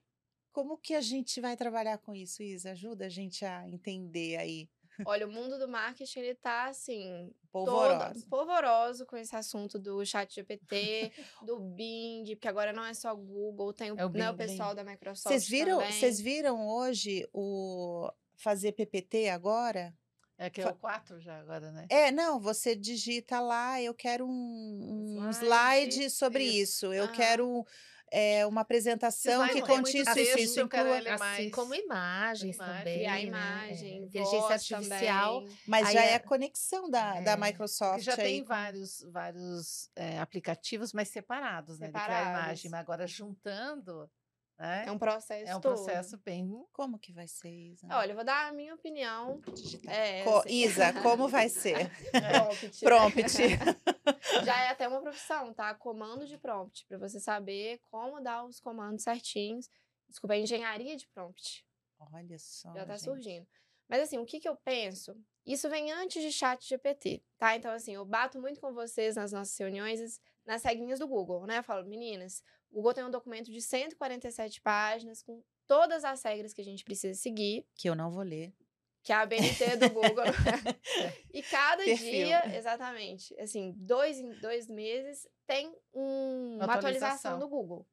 [0.52, 2.72] como que a gente vai trabalhar com isso, Isa?
[2.72, 4.68] Ajuda a gente a entender aí.
[5.06, 7.32] Olha, o mundo do marketing, ele tá, assim...
[7.52, 8.14] Polvoroso.
[8.14, 11.12] Todo, polvoroso com esse assunto do chat GPT,
[11.46, 14.74] do Bing, porque agora não é só Google, tem o, é o, né, o pessoal
[14.74, 15.80] da Microsoft Vocês viram.
[15.80, 19.94] Vocês viram hoje o fazer PPT agora?
[20.38, 21.86] É que é o 4 já agora, né?
[21.90, 26.86] É, não, você digita lá, eu quero um, um slide, slide sobre isso.
[26.86, 26.92] isso.
[26.92, 27.08] Eu ah.
[27.08, 27.66] quero
[28.10, 30.60] é, uma apresentação que conte isso, isso, isso.
[30.60, 32.98] Inclua, assim como imagens imagem, também.
[32.98, 33.22] Criar né?
[33.22, 35.40] imagem, inteligência artificial.
[35.40, 35.58] Também.
[35.66, 38.04] Mas já é a conexão da, é, da Microsoft.
[38.04, 38.18] Já aí.
[38.18, 41.86] tem vários, vários é, aplicativos, mas separados, né?
[41.86, 42.16] Separados.
[42.16, 42.70] De criar imagem.
[42.70, 44.08] Mas agora juntando
[44.58, 44.86] Né?
[44.86, 45.74] É um processo É um todo.
[45.74, 46.50] processo bem.
[46.72, 47.86] Como que vai ser, Isa?
[47.92, 49.40] Olha, eu vou dar a minha opinião.
[49.54, 49.92] Digital.
[49.94, 50.48] É, Co- assim.
[50.64, 51.88] Isa, como vai ser?
[52.82, 52.84] Prompt.
[52.84, 53.38] Prompt.
[54.44, 55.72] Já é até uma profissão, tá?
[55.74, 59.70] Comando de prompt, para você saber como dar os comandos certinhos.
[60.08, 61.64] Desculpa, é engenharia de prompt.
[62.12, 62.72] Olha só.
[62.74, 63.04] Já tá gente.
[63.04, 63.46] surgindo.
[63.88, 65.14] Mas assim, o que que eu penso?
[65.46, 67.56] Isso vem antes de chat GPT, tá?
[67.56, 71.58] Então assim, eu bato muito com vocês nas nossas reuniões, nas regrinhas do Google, né?
[71.58, 76.52] Eu falo, meninas, o Google tem um documento de 147 páginas com todas as regras
[76.52, 78.52] que a gente precisa seguir, Que eu não vou ler.
[79.02, 80.24] que é a BNT do Google.
[81.32, 82.10] e cada Perfil.
[82.26, 87.38] dia, exatamente, assim, dois em dois meses, tem um- uma atualização Atualização.
[87.38, 87.86] do Google.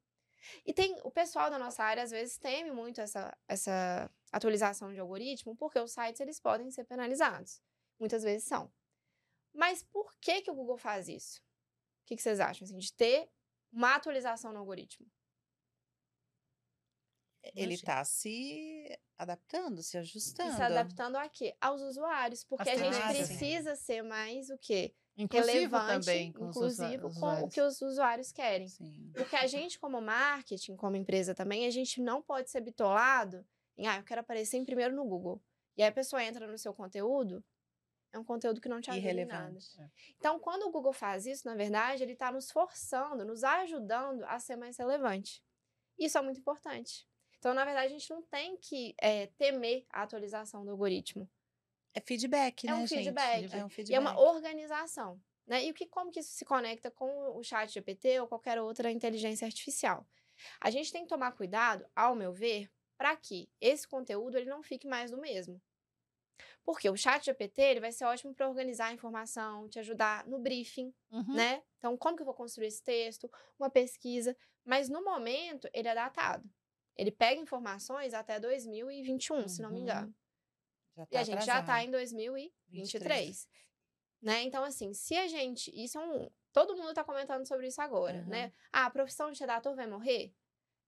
[0.65, 4.99] E tem o pessoal da nossa área às vezes teme muito essa, essa atualização de
[4.99, 7.61] algoritmo, porque os sites eles podem ser penalizados.
[7.99, 8.71] Muitas vezes são.
[9.53, 11.39] Mas por que que o Google faz isso?
[12.03, 13.27] O que, que vocês acham assim, de ter
[13.75, 15.05] uma atualização no algoritmo?
[17.53, 17.85] Ele Imagina.
[17.93, 20.55] tá se adaptando, se E ajustando.
[20.55, 21.55] se adaptando a quê?
[21.61, 24.95] Aos usuários, porque a gente precisa ser mais o quê?
[25.17, 28.67] Inclusivo relevante, também com os inclusivo com o que os usuários querem.
[28.67, 29.11] Sim.
[29.13, 33.45] Porque a gente, como marketing, como empresa também, a gente não pode ser bitolado
[33.77, 35.41] em, ah, eu quero aparecer em primeiro no Google.
[35.77, 37.43] E aí a pessoa entra no seu conteúdo,
[38.15, 39.49] é um conteúdo que não te ajuda em nada.
[39.49, 39.67] Irrelevante.
[40.17, 44.39] Então, quando o Google faz isso, na verdade, ele está nos forçando, nos ajudando a
[44.39, 45.43] ser mais relevante.
[45.99, 47.07] Isso é muito importante.
[47.37, 51.29] Então, na verdade, a gente não tem que eh, temer a atualização do algoritmo.
[51.93, 53.03] É feedback, É né, um gente?
[53.03, 53.53] feedback.
[53.53, 53.95] É um E feedback.
[53.95, 55.21] é uma organização.
[55.45, 55.65] Né?
[55.65, 58.89] E o que, como que isso se conecta com o chat GPT ou qualquer outra
[58.91, 60.07] inteligência artificial?
[60.59, 64.63] A gente tem que tomar cuidado, ao meu ver, para que esse conteúdo ele não
[64.63, 65.61] fique mais do mesmo.
[66.65, 70.39] Porque o chat GPT ele vai ser ótimo para organizar a informação, te ajudar no
[70.39, 71.33] briefing, Uhum.
[71.35, 71.63] né?
[71.77, 75.93] Então, como que eu vou construir esse texto, uma pesquisa, mas no momento ele é
[75.93, 76.49] datado.
[76.97, 79.81] Ele pega informações até 2021, se não me Uhum.
[79.83, 80.15] engano.
[80.97, 81.87] Já E tá a gente já está atrasado.
[81.87, 83.47] em 2023.
[84.21, 84.41] Né?
[84.43, 85.69] Então, assim, se a gente.
[85.75, 86.29] Isso é um.
[86.51, 88.27] Todo mundo está comentando sobre isso agora, Uhum.
[88.29, 88.53] né?
[88.71, 90.33] Ah, a profissão de redator vai morrer?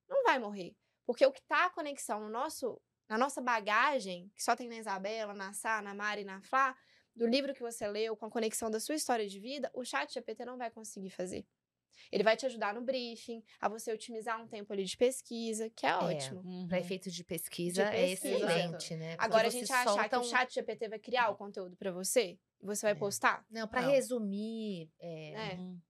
[0.07, 0.75] Não vai morrer.
[1.05, 4.75] Porque o que está a conexão no nosso, na nossa bagagem, que só tem na
[4.77, 6.75] Isabela, na Sá, na Mari e na Flá,
[7.15, 10.13] do livro que você leu, com a conexão da sua história de vida, o chat
[10.13, 11.45] GPT não vai conseguir fazer.
[12.11, 15.85] Ele vai te ajudar no briefing, a você otimizar um tempo ali de pesquisa, que
[15.85, 16.41] é ótimo.
[16.41, 16.67] Uhum.
[16.67, 18.35] Para efeitos de pesquisa, De é pesquisa.
[18.35, 19.15] excelente, né?
[19.15, 21.75] Porque Agora a gente achar solta que o um- chat GPT vai criar o conteúdo
[21.75, 22.95] para você e você vai É.
[22.95, 23.43] postar.
[23.49, 25.55] Não, para resumir é, É.
[25.55, 25.81] Uhum.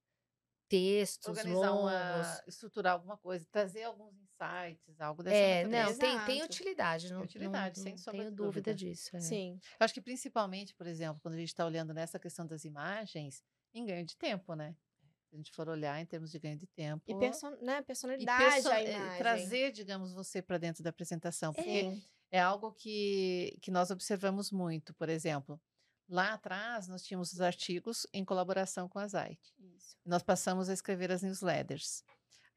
[0.70, 1.92] textos Organizar longos.
[1.92, 2.44] uma.
[2.48, 5.90] estruturar alguma coisa, trazer alguns insights, algo dessa É, natureza.
[5.92, 8.76] não, tem, tem utilidade, não, utilidade, não, sem sombra tenho dúvida dúvida.
[8.76, 9.16] disso.
[9.16, 9.20] é.
[9.20, 9.60] Sim.
[9.80, 13.44] Eu acho que principalmente, por exemplo, quando a gente está olhando nessa questão das imagens,
[13.74, 14.76] em ganho de tempo, né?
[15.30, 17.04] Se a gente for olhar em termos de ganho de tempo.
[17.06, 19.18] E perso né, e personalidade perso- eh, imagem.
[19.18, 21.54] trazer, digamos, você para dentro da apresentação.
[21.54, 22.04] Porque Sim.
[22.32, 24.94] é algo que, que nós observamos muito.
[24.94, 25.60] Por exemplo,
[26.08, 29.06] lá atrás nós tínhamos os artigos em colaboração com a.
[29.06, 29.98] Isso.
[30.06, 32.04] Nós passamos a escrever as newsletters.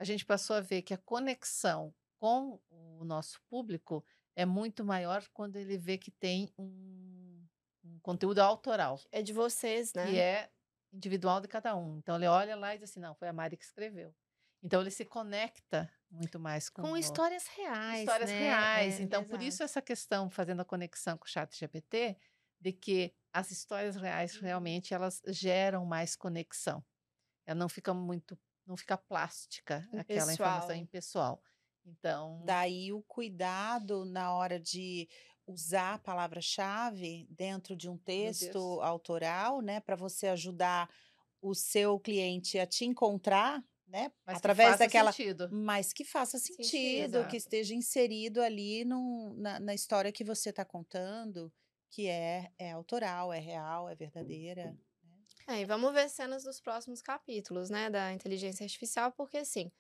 [0.01, 5.23] A gente passou a ver que a conexão com o nosso público é muito maior
[5.33, 7.47] quando ele vê que tem um,
[7.85, 10.07] um conteúdo autoral, É de vocês, né?
[10.07, 10.51] que é
[10.93, 11.99] individual de cada um.
[11.99, 14.15] Então ele olha lá e diz assim, não, foi a Mari que escreveu.
[14.63, 18.01] Então ele se conecta muito mais com, Com histórias reais.
[18.01, 18.39] histórias né?
[18.39, 19.01] reais.
[19.01, 19.45] É, então, por exato.
[19.45, 22.17] isso essa questão, fazendo a conexão com o chat GPT,
[22.59, 24.43] de que as histórias reais Uhum.
[24.43, 26.83] realmente elas geram mais conexão.
[27.47, 28.39] Ela não fica muito,
[28.71, 30.77] não fica plástica aquela informação Impessoal.
[30.77, 31.43] impessoal.
[31.85, 35.09] Então, Daí o cuidado na hora de
[35.47, 40.89] usar a palavra-chave dentro de um texto autoral, né, para você ajudar
[41.43, 45.51] o seu cliente a te encontrar, né, mas que através faça daquela, sentido.
[45.51, 50.51] mas que faça Sentido, sentido, que esteja inserido ali num- na, na história que você
[50.51, 51.53] está contando,
[51.91, 54.77] que é, é autoral, é real, é verdadeira.
[55.51, 59.73] É, e vamos ver cenas dos próximos capítulos, né, da inteligência artificial, porque assim,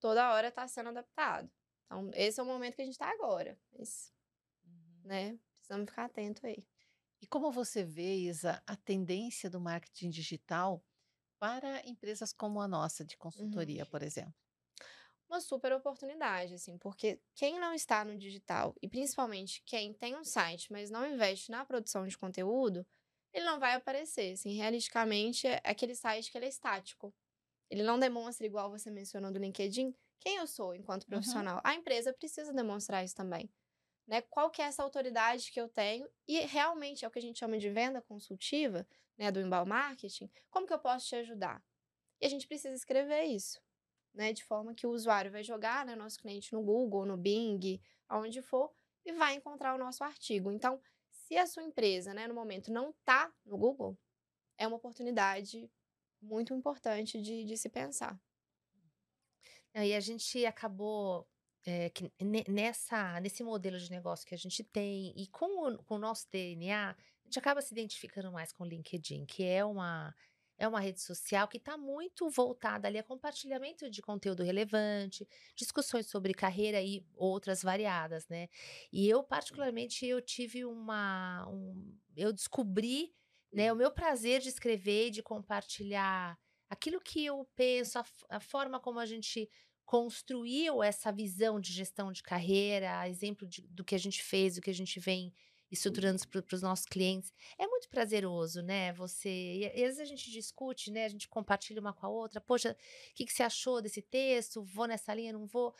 [0.00, 1.48] toda hora está sendo adaptado.
[1.86, 3.56] Então, esse é o momento que a gente está agora.
[3.70, 4.12] Mas,
[5.04, 6.66] né, precisamos ficar atento aí.
[7.20, 10.84] E como você vê, Isa, a tendência do marketing digital
[11.38, 14.34] para empresas como a nossa, de consultoria, por exemplo?
[15.28, 20.24] Uma super oportunidade, assim, porque quem não está no digital, e principalmente quem tem um
[20.24, 22.84] site, mas não investe na produção de conteúdo,
[23.32, 24.32] ele não vai aparecer.
[24.32, 27.14] Assim, realisticamente, é aquele site que ele é estático.
[27.70, 31.60] Ele não demonstra, igual você mencionou do LinkedIn, quem eu sou enquanto profissional.
[31.64, 33.50] A empresa precisa demonstrar isso também.
[34.06, 34.20] Né?
[34.22, 36.08] Qual que é essa autoridade que eu tenho?
[36.28, 40.30] E realmente é o que a gente chama de venda consultiva, né, do inbound marketing.
[40.50, 41.62] Como que eu posso te ajudar?
[42.20, 43.60] E a gente precisa escrever isso.
[44.14, 44.32] né?
[44.32, 48.42] De forma que o usuário vai jogar, né, nosso cliente no Google, no Bing, aonde
[48.42, 48.72] for,
[49.04, 50.50] e vai encontrar o nosso artigo.
[50.52, 50.80] Então,
[51.32, 53.98] se a sua empresa, né, no momento não está no Google,
[54.58, 55.66] é uma oportunidade
[56.20, 58.20] muito importante de, de se pensar.
[59.74, 61.26] E a gente acabou
[61.64, 62.12] é, que
[62.46, 66.28] nessa, nesse modelo de negócio que a gente tem e com o, com o nosso
[66.30, 70.14] DNA, a gente acaba se identificando mais com o LinkedIn, que é uma
[70.62, 76.06] é uma rede social que está muito voltada ali a compartilhamento de conteúdo relevante, discussões
[76.06, 78.48] sobre carreira e outras variadas, né?
[78.92, 81.48] E eu, particularmente, eu tive uma.
[81.48, 83.12] Um, eu descobri
[83.52, 86.38] né, o meu prazer de escrever e de compartilhar
[86.70, 89.50] aquilo que eu penso, a, a forma como a gente
[89.84, 94.60] construiu essa visão de gestão de carreira, exemplo de, do que a gente fez, do
[94.60, 95.34] que a gente vem
[95.72, 97.32] estruturando para os nossos clientes.
[97.58, 98.92] É muito prazeroso, né?
[98.92, 99.30] Você.
[99.30, 101.06] E, às vezes a gente discute, né?
[101.06, 102.40] A gente compartilha uma com a outra.
[102.40, 104.62] Poxa, o que, que você achou desse texto?
[104.62, 105.74] Vou nessa linha, não vou?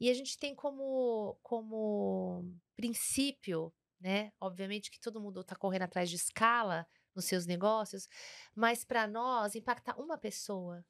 [0.00, 4.32] E a gente tem como, como princípio, né?
[4.40, 8.08] Obviamente que todo mundo está correndo atrás de escala nos seus negócios,
[8.56, 10.84] mas para nós, impactar uma pessoa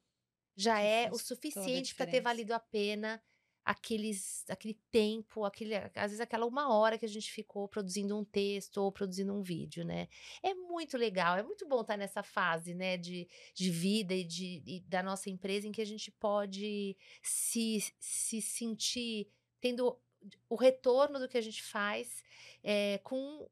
[0.55, 3.21] já é o suficiente para ter valido a pena
[3.65, 8.23] aqueles, aquele tempo, aquele, às vezes aquela uma hora que a gente ficou produzindo um
[8.23, 10.07] texto ou produzindo um vídeo, né?
[10.43, 14.61] É muito legal, é muito bom estar nessa fase, né, de, de vida e, de,
[14.65, 19.27] e da nossa empresa em que a gente pode se, se sentir
[19.59, 19.99] tendo
[20.47, 22.23] o retorno do que a gente faz
[22.63, 23.49] é, com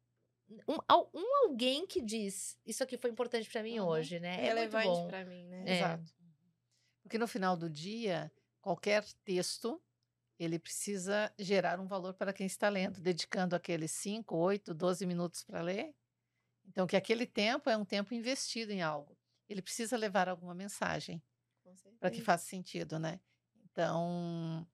[0.68, 0.76] um,
[1.14, 3.88] um, alguém que diz isso aqui foi importante para mim uhum.
[3.88, 4.46] hoje, né?
[4.46, 5.64] É relevante para mim, né?
[5.66, 5.78] É.
[5.78, 6.14] Exato.
[7.02, 9.82] Porque no final do dia, qualquer texto
[10.44, 15.44] ele precisa gerar um valor para quem está lendo, dedicando aqueles 5, 8, 12 minutos
[15.44, 15.94] para ler.
[16.66, 19.18] Então, que aquele tempo é um tempo investido em algo.
[19.50, 21.22] Ele precisa levar alguma mensagem
[22.00, 23.20] para que faça sentido, né?
[23.64, 24.66] Então,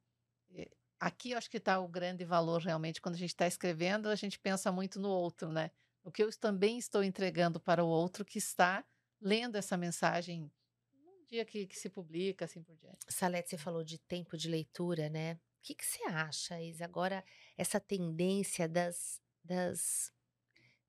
[0.52, 3.02] eh, aqui eu acho que está o grande valor realmente.
[3.02, 5.72] Quando a gente está escrevendo, a gente pensa muito no outro, né?
[6.04, 8.86] O que eu também estou entregando para o outro que está
[9.22, 10.52] lendo essa mensagem
[10.94, 13.06] no dia que, que se publica, assim por diante.
[13.10, 15.40] Salete, você falou de tempo de leitura, né?
[15.60, 16.86] O que, que você acha, Isa?
[16.86, 17.24] Agora,
[17.58, 20.12] essa tendência das, das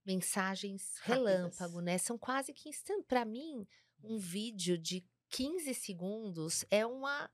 [0.06, 1.98] mensagens relâmpago, né?
[1.98, 3.06] São quase que instantâneas.
[3.06, 3.66] Para mim,
[4.02, 7.30] um vídeo de 15 segundos é uma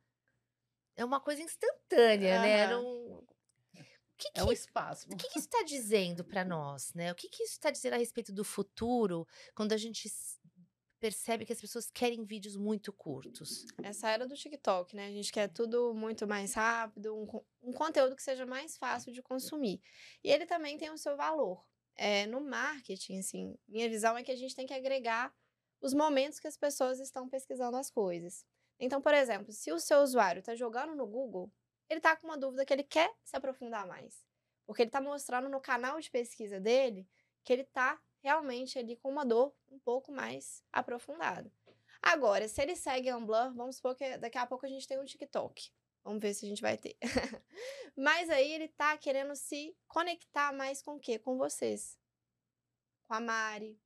[0.96, 2.66] é uma coisa instantânea, né?
[2.68, 3.22] Não,
[4.16, 5.06] que que, é um espaço.
[5.10, 7.12] O que, que isso está dizendo para nós, né?
[7.12, 10.10] O que, que isso está dizendo a respeito do futuro quando a gente
[11.06, 13.64] percebe que as pessoas querem vídeos muito curtos.
[13.80, 15.06] Essa era do TikTok, né?
[15.06, 19.22] A gente quer tudo muito mais rápido, um, um conteúdo que seja mais fácil de
[19.22, 19.80] consumir.
[20.24, 21.64] E ele também tem o seu valor.
[21.94, 25.32] É, no marketing, assim, minha visão é que a gente tem que agregar
[25.80, 28.44] os momentos que as pessoas estão pesquisando as coisas.
[28.80, 31.52] Então, por exemplo, se o seu usuário está jogando no Google,
[31.88, 34.24] ele está com uma dúvida que ele quer se aprofundar mais.
[34.66, 37.08] Porque ele está mostrando no canal de pesquisa dele
[37.44, 37.96] que ele está
[38.26, 41.48] realmente ali com uma dor um pouco mais aprofundada.
[42.02, 45.04] Agora, se ele segue Amblur, vamos supor que daqui a pouco a gente tem um
[45.04, 45.70] TikTok.
[46.02, 46.96] Vamos ver se a gente vai ter.
[47.96, 51.20] Mas aí ele tá querendo se conectar mais com o quê?
[51.20, 51.96] Com vocês.
[53.06, 53.80] Com a Mari,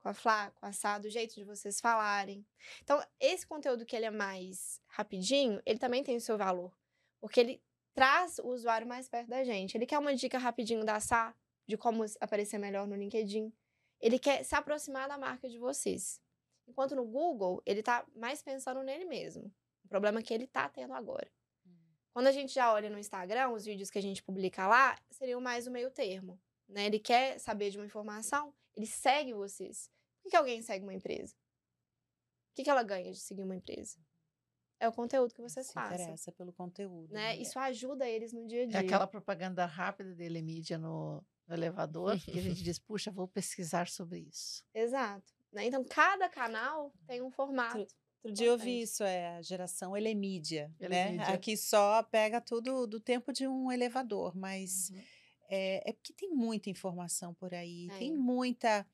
[0.00, 2.44] com a Flá, com a Sá, do jeito de vocês falarem.
[2.82, 6.76] Então, esse conteúdo que ele é mais rapidinho, ele também tem o seu valor.
[7.20, 7.62] Porque ele
[7.94, 9.76] traz o usuário mais perto da gente.
[9.76, 11.32] Ele quer uma dica rapidinho da Sá,
[11.68, 13.52] de como aparecer melhor no LinkedIn.
[14.00, 16.20] Ele quer se aproximar da marca de vocês.
[16.66, 19.52] Enquanto no Google, ele está mais pensando nele mesmo.
[19.84, 21.30] O problema é que ele está tendo agora.
[21.66, 21.72] Hum.
[22.12, 25.40] Quando a gente já olha no Instagram, os vídeos que a gente publica lá seriam
[25.40, 26.38] mais o meio termo.
[26.68, 26.86] Né?
[26.86, 29.90] Ele quer saber de uma informação, ele segue vocês.
[30.22, 31.34] Por que, alguém segue uma empresa?
[31.34, 33.96] O que, que ela ganha de seguir uma empresa?
[34.78, 35.94] É o conteúdo que vocês Se façam.
[35.94, 37.12] interessa pelo conteúdo.
[37.12, 37.34] Né?
[37.34, 37.36] né?
[37.38, 38.78] Isso ajuda eles no dia a dia.
[38.78, 43.26] É aquela propaganda rápida dele mídia no, no elevador, que a gente diz, puxa, vou
[43.26, 44.62] pesquisar sobre isso.
[44.74, 45.32] Exato.
[45.52, 45.66] Né?
[45.66, 47.86] Então, cada canal tem um formato.
[48.22, 51.18] Outro dia eu vi isso, é a geração Elemídia, né?
[51.32, 55.02] Aqui só pega tudo do tempo de um elevador, mas uhum.
[55.48, 57.98] é, é, porque tem muita informação por aí, é.
[57.98, 58.86] tem muita...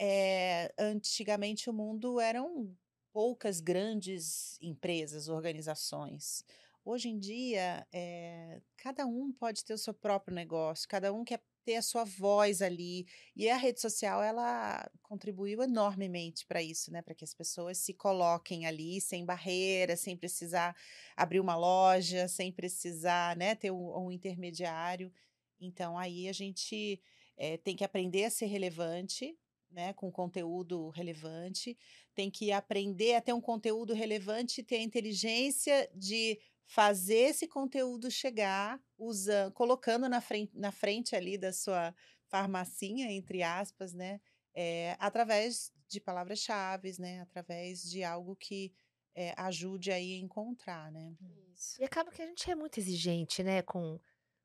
[0.00, 2.72] É, antigamente o mundo eram
[3.12, 6.44] poucas grandes empresas, organizações.
[6.84, 11.42] Hoje em dia, é, cada um pode ter o seu próprio negócio, cada um quer
[11.68, 13.06] ter a sua voz ali.
[13.36, 17.02] E a rede social, ela contribuiu enormemente para isso, né?
[17.02, 20.74] Para que as pessoas se coloquem ali sem barreira, sem precisar
[21.14, 25.12] abrir uma loja, sem precisar né, ter um, um intermediário.
[25.60, 27.02] Então, aí a gente
[27.36, 29.36] é, tem que aprender a ser relevante,
[29.70, 31.76] né, com conteúdo relevante,
[32.14, 37.48] tem que aprender a ter um conteúdo relevante e ter a inteligência de fazer esse
[37.48, 41.94] conteúdo chegar, usando, colocando na frente, na frente ali da sua
[42.26, 44.20] farmacinha, entre aspas, né,
[44.54, 48.70] é, através de palavras-chave, né, através de algo que
[49.14, 51.16] é, ajude aí a encontrar, né.
[51.54, 51.80] Isso.
[51.80, 53.98] E acaba que a gente é muito exigente, né, com,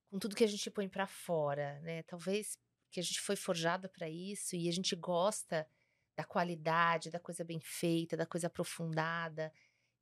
[0.09, 2.57] com tudo que a gente põe para fora, né, talvez
[2.89, 5.67] que a gente foi forjada para isso e a gente gosta
[6.15, 9.51] da qualidade, da coisa bem feita, da coisa aprofundada.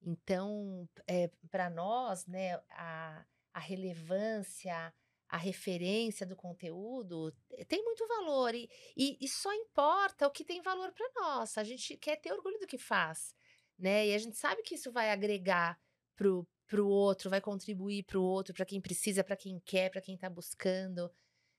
[0.03, 4.93] Então, é, eh, para nós, né, a, a relevância,
[5.29, 7.33] a referência do conteúdo
[7.67, 11.57] tem muito valor e, e, e só importa o que tem valor para nós.
[11.57, 13.35] A gente quer ter orgulho do que faz,
[13.77, 14.07] né?
[14.07, 15.79] E a gente sabe que isso vai agregar
[16.15, 19.99] pro pro outro, vai contribuir para o outro, para quem precisa, para quem quer, para
[19.99, 21.11] quem está buscando.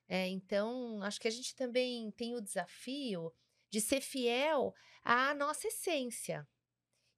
[0.07, 3.31] É, então, acho que a gente também tem o desafio
[3.69, 4.73] de ser fiel
[5.03, 6.47] à nossa essência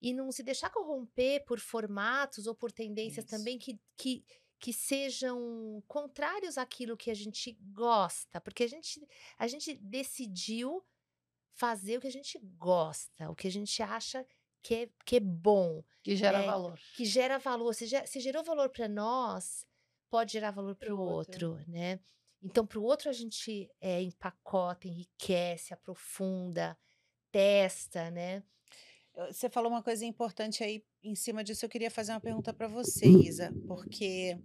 [0.06, 3.36] e não se deixar corromper por formatos ou por tendências Isso.
[3.36, 4.24] também que, que,
[4.60, 9.04] que sejam contrários àquilo que a gente gosta, porque a gente,
[9.36, 10.86] a gente decidiu
[11.56, 14.24] fazer o que a gente gosta, o que a gente acha
[14.62, 15.84] que é, que é bom.
[16.04, 16.80] Que gera é, valor.
[16.96, 17.74] Que gera valor.
[17.74, 19.66] Se, se gerou valor para nós,
[20.08, 21.54] pode gerar valor para o outro.
[21.54, 22.00] outro, né?
[22.44, 26.78] Então, para o outro, a gente é, empacota, enriquece, aprofunda,
[27.32, 28.44] testa, né?
[29.28, 31.66] Você falou uma coisa importante aí em cima disso.
[31.66, 34.38] Eu queria fazer uma pergunta para você, Isa, porque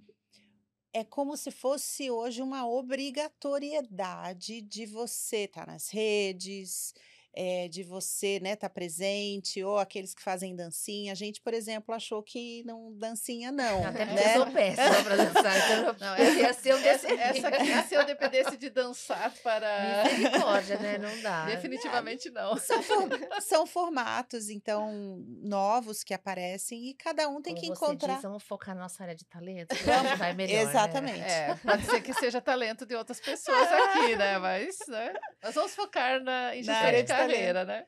[0.93, 6.95] é como se fosse hoje uma obrigatoriedade de você estar nas redes,
[7.33, 11.13] é, de você estar né, tá presente, ou aqueles que fazem dancinha.
[11.13, 13.87] A gente, por exemplo, achou que não dancinha, não.
[13.87, 14.37] Até porque né?
[14.37, 15.71] eu sou péssima para dançar.
[15.71, 20.05] Então não, essa, eu essa, essa aqui, se eu dependesse de dançar para.
[20.11, 20.99] Misericórdia, né?
[20.99, 21.47] Não dá.
[21.47, 22.57] Definitivamente não.
[22.57, 22.83] São,
[23.41, 28.15] são formatos, então, novos que aparecem e cada um tem Como que encontrar.
[28.15, 29.85] Diz, vamos focar na nossa área de talento, que
[30.17, 30.65] vai melhor.
[30.65, 30.71] Né?
[30.71, 31.19] Exatamente.
[31.19, 31.51] Né?
[31.51, 34.39] É, pode ser que seja talento de outras pessoas aqui, né?
[34.39, 35.13] Mas né?
[35.43, 37.87] nós vamos focar na, em na área carreira, né?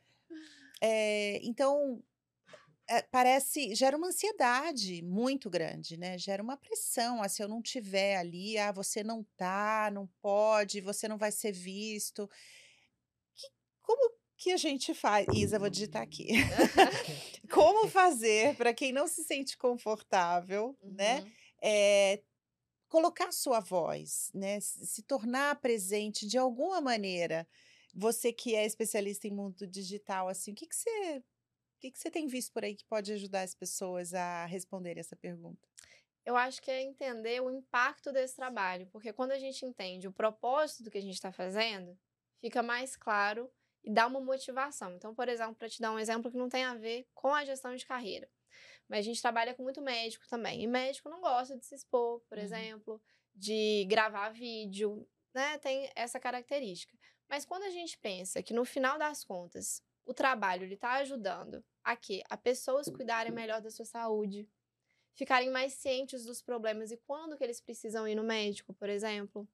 [0.80, 2.02] É, então,
[2.88, 6.18] é, parece, gera uma ansiedade muito grande, né?
[6.18, 7.22] Gera uma pressão.
[7.22, 11.30] Ah, se eu não tiver ali, ah, você não tá, não pode, você não vai
[11.30, 12.28] ser visto.
[13.34, 13.46] Que,
[13.80, 15.26] como que a gente faz?
[15.32, 16.28] Isa, vou digitar aqui.
[17.50, 21.20] como fazer para quem não se sente confortável, né?
[21.20, 21.24] uhum.
[21.24, 21.32] né?
[21.64, 22.22] É,
[22.88, 24.60] colocar sua voz, né?
[24.60, 27.48] Se tornar presente de alguma maneira
[27.92, 31.98] você que é especialista em mundo digital, assim, o que, que você o que, que
[31.98, 35.66] você tem visto por aí que pode ajudar as pessoas a responder essa pergunta?
[36.24, 40.12] Eu acho que é entender o impacto desse trabalho, porque quando a gente entende o
[40.12, 41.98] propósito do que a gente está fazendo,
[42.40, 43.50] fica mais claro
[43.82, 44.94] e dá uma motivação.
[44.94, 47.44] Então, por exemplo, para te dar um exemplo que não tem a ver com a
[47.44, 48.30] gestão de carreira,
[48.88, 52.20] mas a gente trabalha com muito médico também, e médico não gosta de se expor,
[52.28, 52.44] por uhum.
[52.44, 53.02] exemplo,
[53.34, 55.58] de gravar vídeo, né?
[55.58, 56.96] Tem essa característica.
[57.32, 61.64] Mas quando a gente pensa que no final das contas o trabalho ele está ajudando
[61.82, 64.46] a que a pessoas cuidarem melhor da sua saúde,
[65.14, 69.48] ficarem mais cientes dos problemas e quando que eles precisam ir no médico, por exemplo.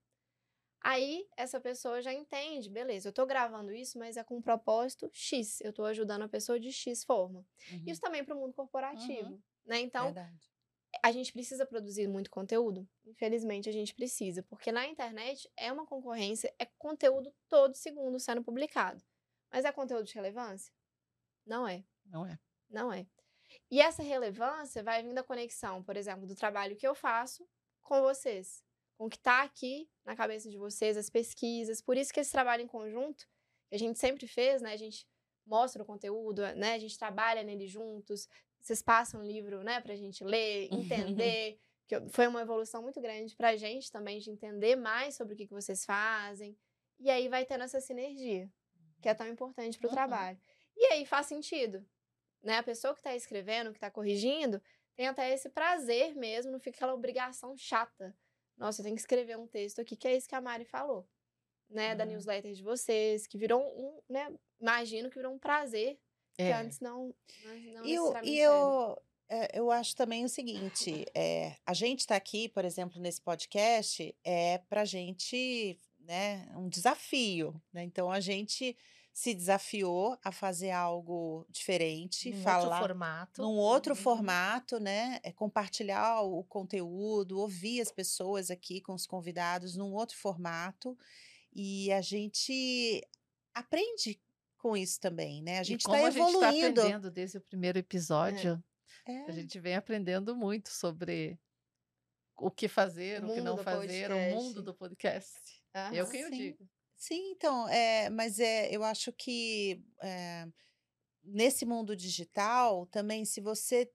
[0.81, 5.09] Aí essa pessoa já entende, beleza, eu estou gravando isso, mas é com um propósito
[5.13, 7.47] X, eu estou ajudando a pessoa de X forma.
[7.71, 7.85] Uhum.
[7.87, 9.43] Isso também para o mundo corporativo, uhum.
[9.65, 9.79] né?
[9.79, 10.51] Então, Verdade
[11.03, 12.89] a gente precisa produzir muito conteúdo?
[13.05, 18.43] Infelizmente, a gente precisa, porque na internet é uma concorrência, é conteúdo todo segundo sendo
[18.43, 19.03] publicado.
[19.51, 20.73] Mas é conteúdo de relevância?
[21.47, 21.85] Não é.
[22.05, 22.39] Não é.
[22.69, 23.07] Não é.
[23.71, 27.49] E essa relevância vai vir da conexão, por exemplo, do trabalho que eu faço
[27.83, 28.63] com vocês,
[28.97, 31.81] com o que está aqui na cabeça de vocês, as pesquisas.
[31.81, 33.27] Por isso que esse trabalho em conjunto,
[33.69, 34.73] que a gente sempre fez, né?
[34.73, 35.07] A gente
[35.47, 36.75] mostra o conteúdo, né?
[36.75, 38.29] A gente trabalha nele juntos,
[38.69, 41.59] vocês passam o livro, né, pra gente ler, entender.
[41.87, 45.47] que foi uma evolução muito grande pra gente também, de entender mais sobre o que,
[45.47, 46.57] que vocês fazem.
[47.01, 48.51] E aí vai tendo essa sinergia,
[49.01, 49.95] que é tão importante pro uhum.
[49.95, 50.39] trabalho.
[50.77, 51.85] E aí faz sentido,
[52.43, 52.59] né?
[52.59, 54.61] A pessoa que está escrevendo, que está corrigindo,
[54.95, 58.15] tem até esse prazer mesmo, não fica aquela obrigação chata.
[58.57, 61.09] Nossa, eu tenho que escrever um texto aqui, que é isso que a Mari falou,
[61.71, 61.93] né?
[61.93, 61.97] Uhum.
[61.97, 64.37] Da newsletter de vocês, que virou um, né?
[64.61, 65.99] Imagino que virou um prazer
[66.39, 66.55] que é.
[66.55, 67.13] antes não,
[67.75, 69.03] não e eu, e eu,
[69.53, 74.59] eu acho também o seguinte, é, a gente está aqui, por exemplo, nesse podcast, é
[74.59, 77.83] para gente, né, um desafio, né?
[77.83, 78.77] Então a gente
[79.13, 83.43] se desafiou a fazer algo diferente, num falar outro formato.
[83.43, 84.01] num outro uhum.
[84.01, 85.19] formato, né?
[85.25, 90.97] É compartilhar o conteúdo, ouvir as pessoas aqui com os convidados num outro formato.
[91.53, 93.05] E a gente
[93.53, 94.21] aprende
[94.59, 95.59] com isso também, né?
[95.59, 96.45] A gente está evoluindo.
[96.45, 98.63] A gente está aprendendo desde o primeiro episódio.
[99.07, 99.13] É.
[99.13, 99.23] É.
[99.23, 101.39] A gente vem aprendendo muito sobre
[102.37, 104.35] o que fazer, o, o que não fazer, podcast.
[104.35, 105.63] o mundo do podcast.
[105.73, 106.69] Ah, eu quem eu digo.
[106.97, 110.47] Sim, então, é, mas é, eu acho que é,
[111.23, 113.91] nesse mundo digital também, se você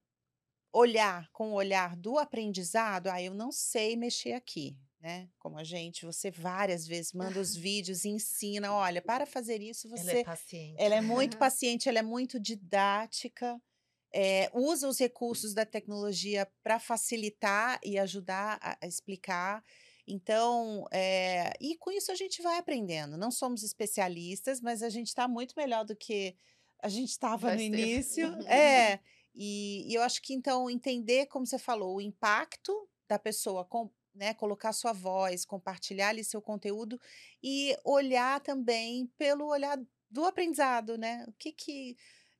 [0.72, 5.28] olhar com o olhar do aprendizado, ah, eu não sei mexer aqui, né?
[5.38, 9.90] Como a gente, você várias vezes manda os vídeos e ensina, olha, para fazer isso
[9.90, 10.12] você.
[10.12, 10.76] Ela é paciente.
[10.82, 13.62] Ela é muito paciente, ela é muito didática.
[14.16, 19.62] É, usa os recursos da tecnologia para facilitar e ajudar a, a explicar.
[20.08, 23.18] Então, é, e com isso a gente vai aprendendo.
[23.18, 26.38] Não somos especialistas, mas a gente está muito melhor do que
[26.82, 28.26] a gente estava no início.
[28.48, 29.00] é.
[29.36, 33.90] E, e, eu acho que então entender, como você falou, o impacto da pessoa com,
[34.14, 37.00] né, colocar sua voz, compartilhar ali seu conteúdo
[37.42, 39.78] e olhar também pelo olhar
[40.10, 41.26] do aprendizado, né?
[41.28, 41.98] O que que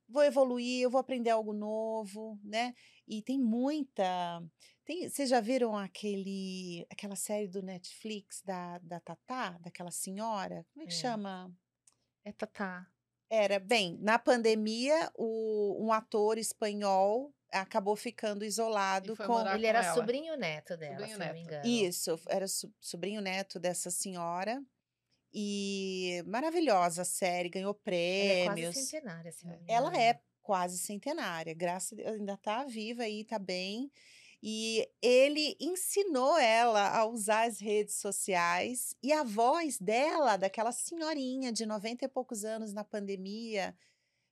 [0.08, 2.74] vou evoluir, eu vou aprender algo novo, né?
[3.08, 4.42] E tem muita
[4.86, 10.66] tem, vocês já viram aquele aquela série do Netflix da da Tatá, daquela senhora?
[10.74, 10.98] Como é que é.
[10.98, 11.52] chama?
[12.24, 12.88] É Tatá.
[13.30, 19.48] Era, bem, na pandemia, o, um ator espanhol acabou ficando isolado com.
[19.48, 19.94] Ele era ela.
[19.94, 21.28] sobrinho neto dela, sobrinho se neto.
[21.28, 21.68] não me engano.
[21.68, 22.46] Isso, era
[22.80, 24.62] sobrinho neto dessa senhora.
[25.36, 28.48] E maravilhosa a série, ganhou prêmios.
[28.48, 29.88] Ela é quase centenária, se não me engano.
[29.88, 33.90] Ela é quase centenária, graças a Deus, ainda está viva aí, está bem.
[34.46, 41.50] E ele ensinou ela a usar as redes sociais e a voz dela, daquela senhorinha
[41.52, 43.74] de 90 e poucos anos na pandemia,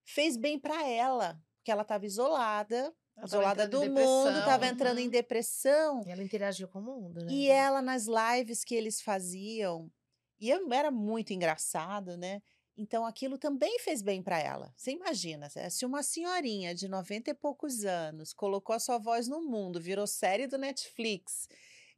[0.04, 2.94] fez bem para ela, porque ela estava isolada,
[3.24, 6.04] isolada do mundo, estava entrando em depressão.
[6.06, 7.32] E ela interagiu com o mundo, né?
[7.32, 9.92] E ela, nas lives que eles faziam,
[10.40, 12.42] e era muito engraçado, né?
[12.78, 14.74] Então aquilo também fez bem para ela.
[14.76, 19.42] Você imagina, se uma senhorinha de 90 e poucos anos colocou a sua voz no
[19.42, 21.48] mundo, virou série do Netflix,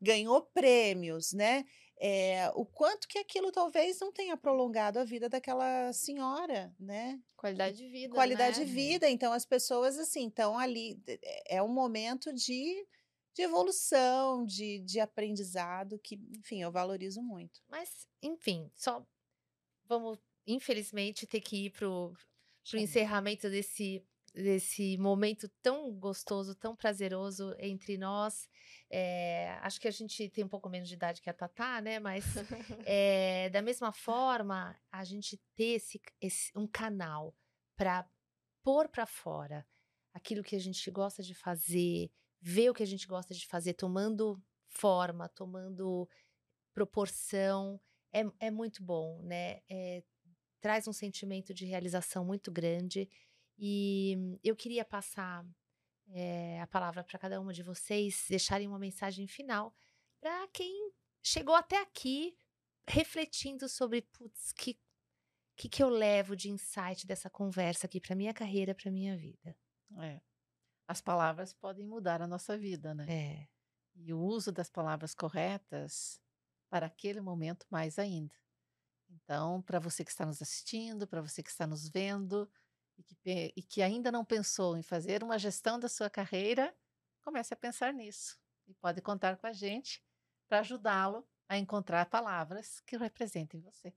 [0.01, 1.63] ganhou prêmios, né?
[1.99, 7.21] É, o quanto que aquilo talvez não tenha prolongado a vida daquela senhora, né?
[7.35, 8.13] Qualidade de vida.
[8.13, 8.65] Qualidade né?
[8.65, 9.09] de vida.
[9.09, 11.01] Então, as pessoas, assim, estão ali.
[11.47, 12.85] É um momento de,
[13.33, 17.61] de evolução, de, de aprendizado, que, enfim, eu valorizo muito.
[17.69, 19.05] Mas, enfim, só
[19.85, 22.13] vamos, infelizmente, ter que ir pro,
[22.69, 28.49] pro encerramento desse desse momento tão gostoso, tão prazeroso entre nós.
[28.89, 31.99] É, acho que a gente tem um pouco menos de idade que a Tatá, né?
[31.99, 32.25] Mas
[32.85, 37.35] é, da mesma forma, a gente ter esse, esse um canal
[37.75, 38.09] para
[38.63, 39.65] pôr para fora
[40.13, 42.11] aquilo que a gente gosta de fazer,
[42.41, 46.09] ver o que a gente gosta de fazer, tomando forma, tomando
[46.73, 47.79] proporção,
[48.11, 49.61] é, é muito bom, né?
[49.69, 50.03] É,
[50.59, 53.09] traz um sentimento de realização muito grande
[53.57, 55.45] e eu queria passar
[56.09, 59.73] é, a palavra para cada uma de vocês, deixarem uma mensagem final
[60.19, 60.91] para quem
[61.21, 62.35] chegou até aqui
[62.87, 64.79] refletindo sobre, putz, que,
[65.55, 69.57] que que eu levo de insight dessa conversa aqui para minha carreira, para minha vida.
[69.99, 70.21] É.
[70.87, 73.05] As palavras podem mudar a nossa vida, né?
[73.09, 73.47] É.
[73.95, 76.21] E o uso das palavras corretas
[76.69, 78.35] para aquele momento mais ainda.
[79.09, 82.49] Então, para você que está nos assistindo, para você que está nos vendo,
[82.97, 86.75] e que, e que ainda não pensou em fazer uma gestão da sua carreira,
[87.21, 88.37] comece a pensar nisso.
[88.67, 90.03] E pode contar com a gente
[90.47, 93.93] para ajudá-lo a encontrar palavras que representem você.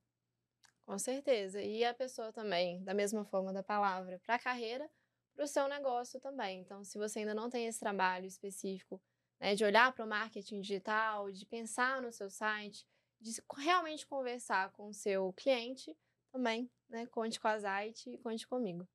[0.85, 1.61] Com certeza.
[1.61, 4.89] E a pessoa também, da mesma forma da palavra, para a carreira,
[5.35, 6.61] para o seu negócio também.
[6.61, 9.03] Então, se você ainda não tem esse trabalho específico,
[9.41, 12.87] né, de olhar para o marketing digital, de pensar no seu site,
[13.21, 15.97] de realmente conversar com o seu cliente,
[16.37, 17.07] também, né?
[17.07, 18.87] Conte com a Zait e conte comigo.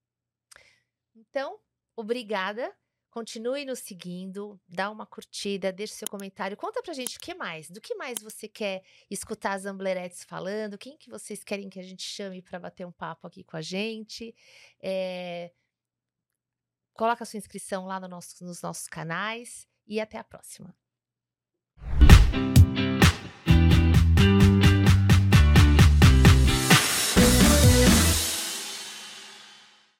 [1.15, 1.59] Então,
[1.95, 2.73] obrigada.
[3.09, 6.55] Continue nos seguindo, dá uma curtida, deixe seu comentário.
[6.55, 10.77] Conta pra gente o que mais, do que mais você quer escutar as Amblerettes falando,
[10.77, 13.61] quem que vocês querem que a gente chame para bater um papo aqui com a
[13.61, 14.33] gente.
[14.79, 15.51] É...
[16.93, 20.73] Coloca a sua inscrição lá no nosso, nos nossos canais e até a próxima.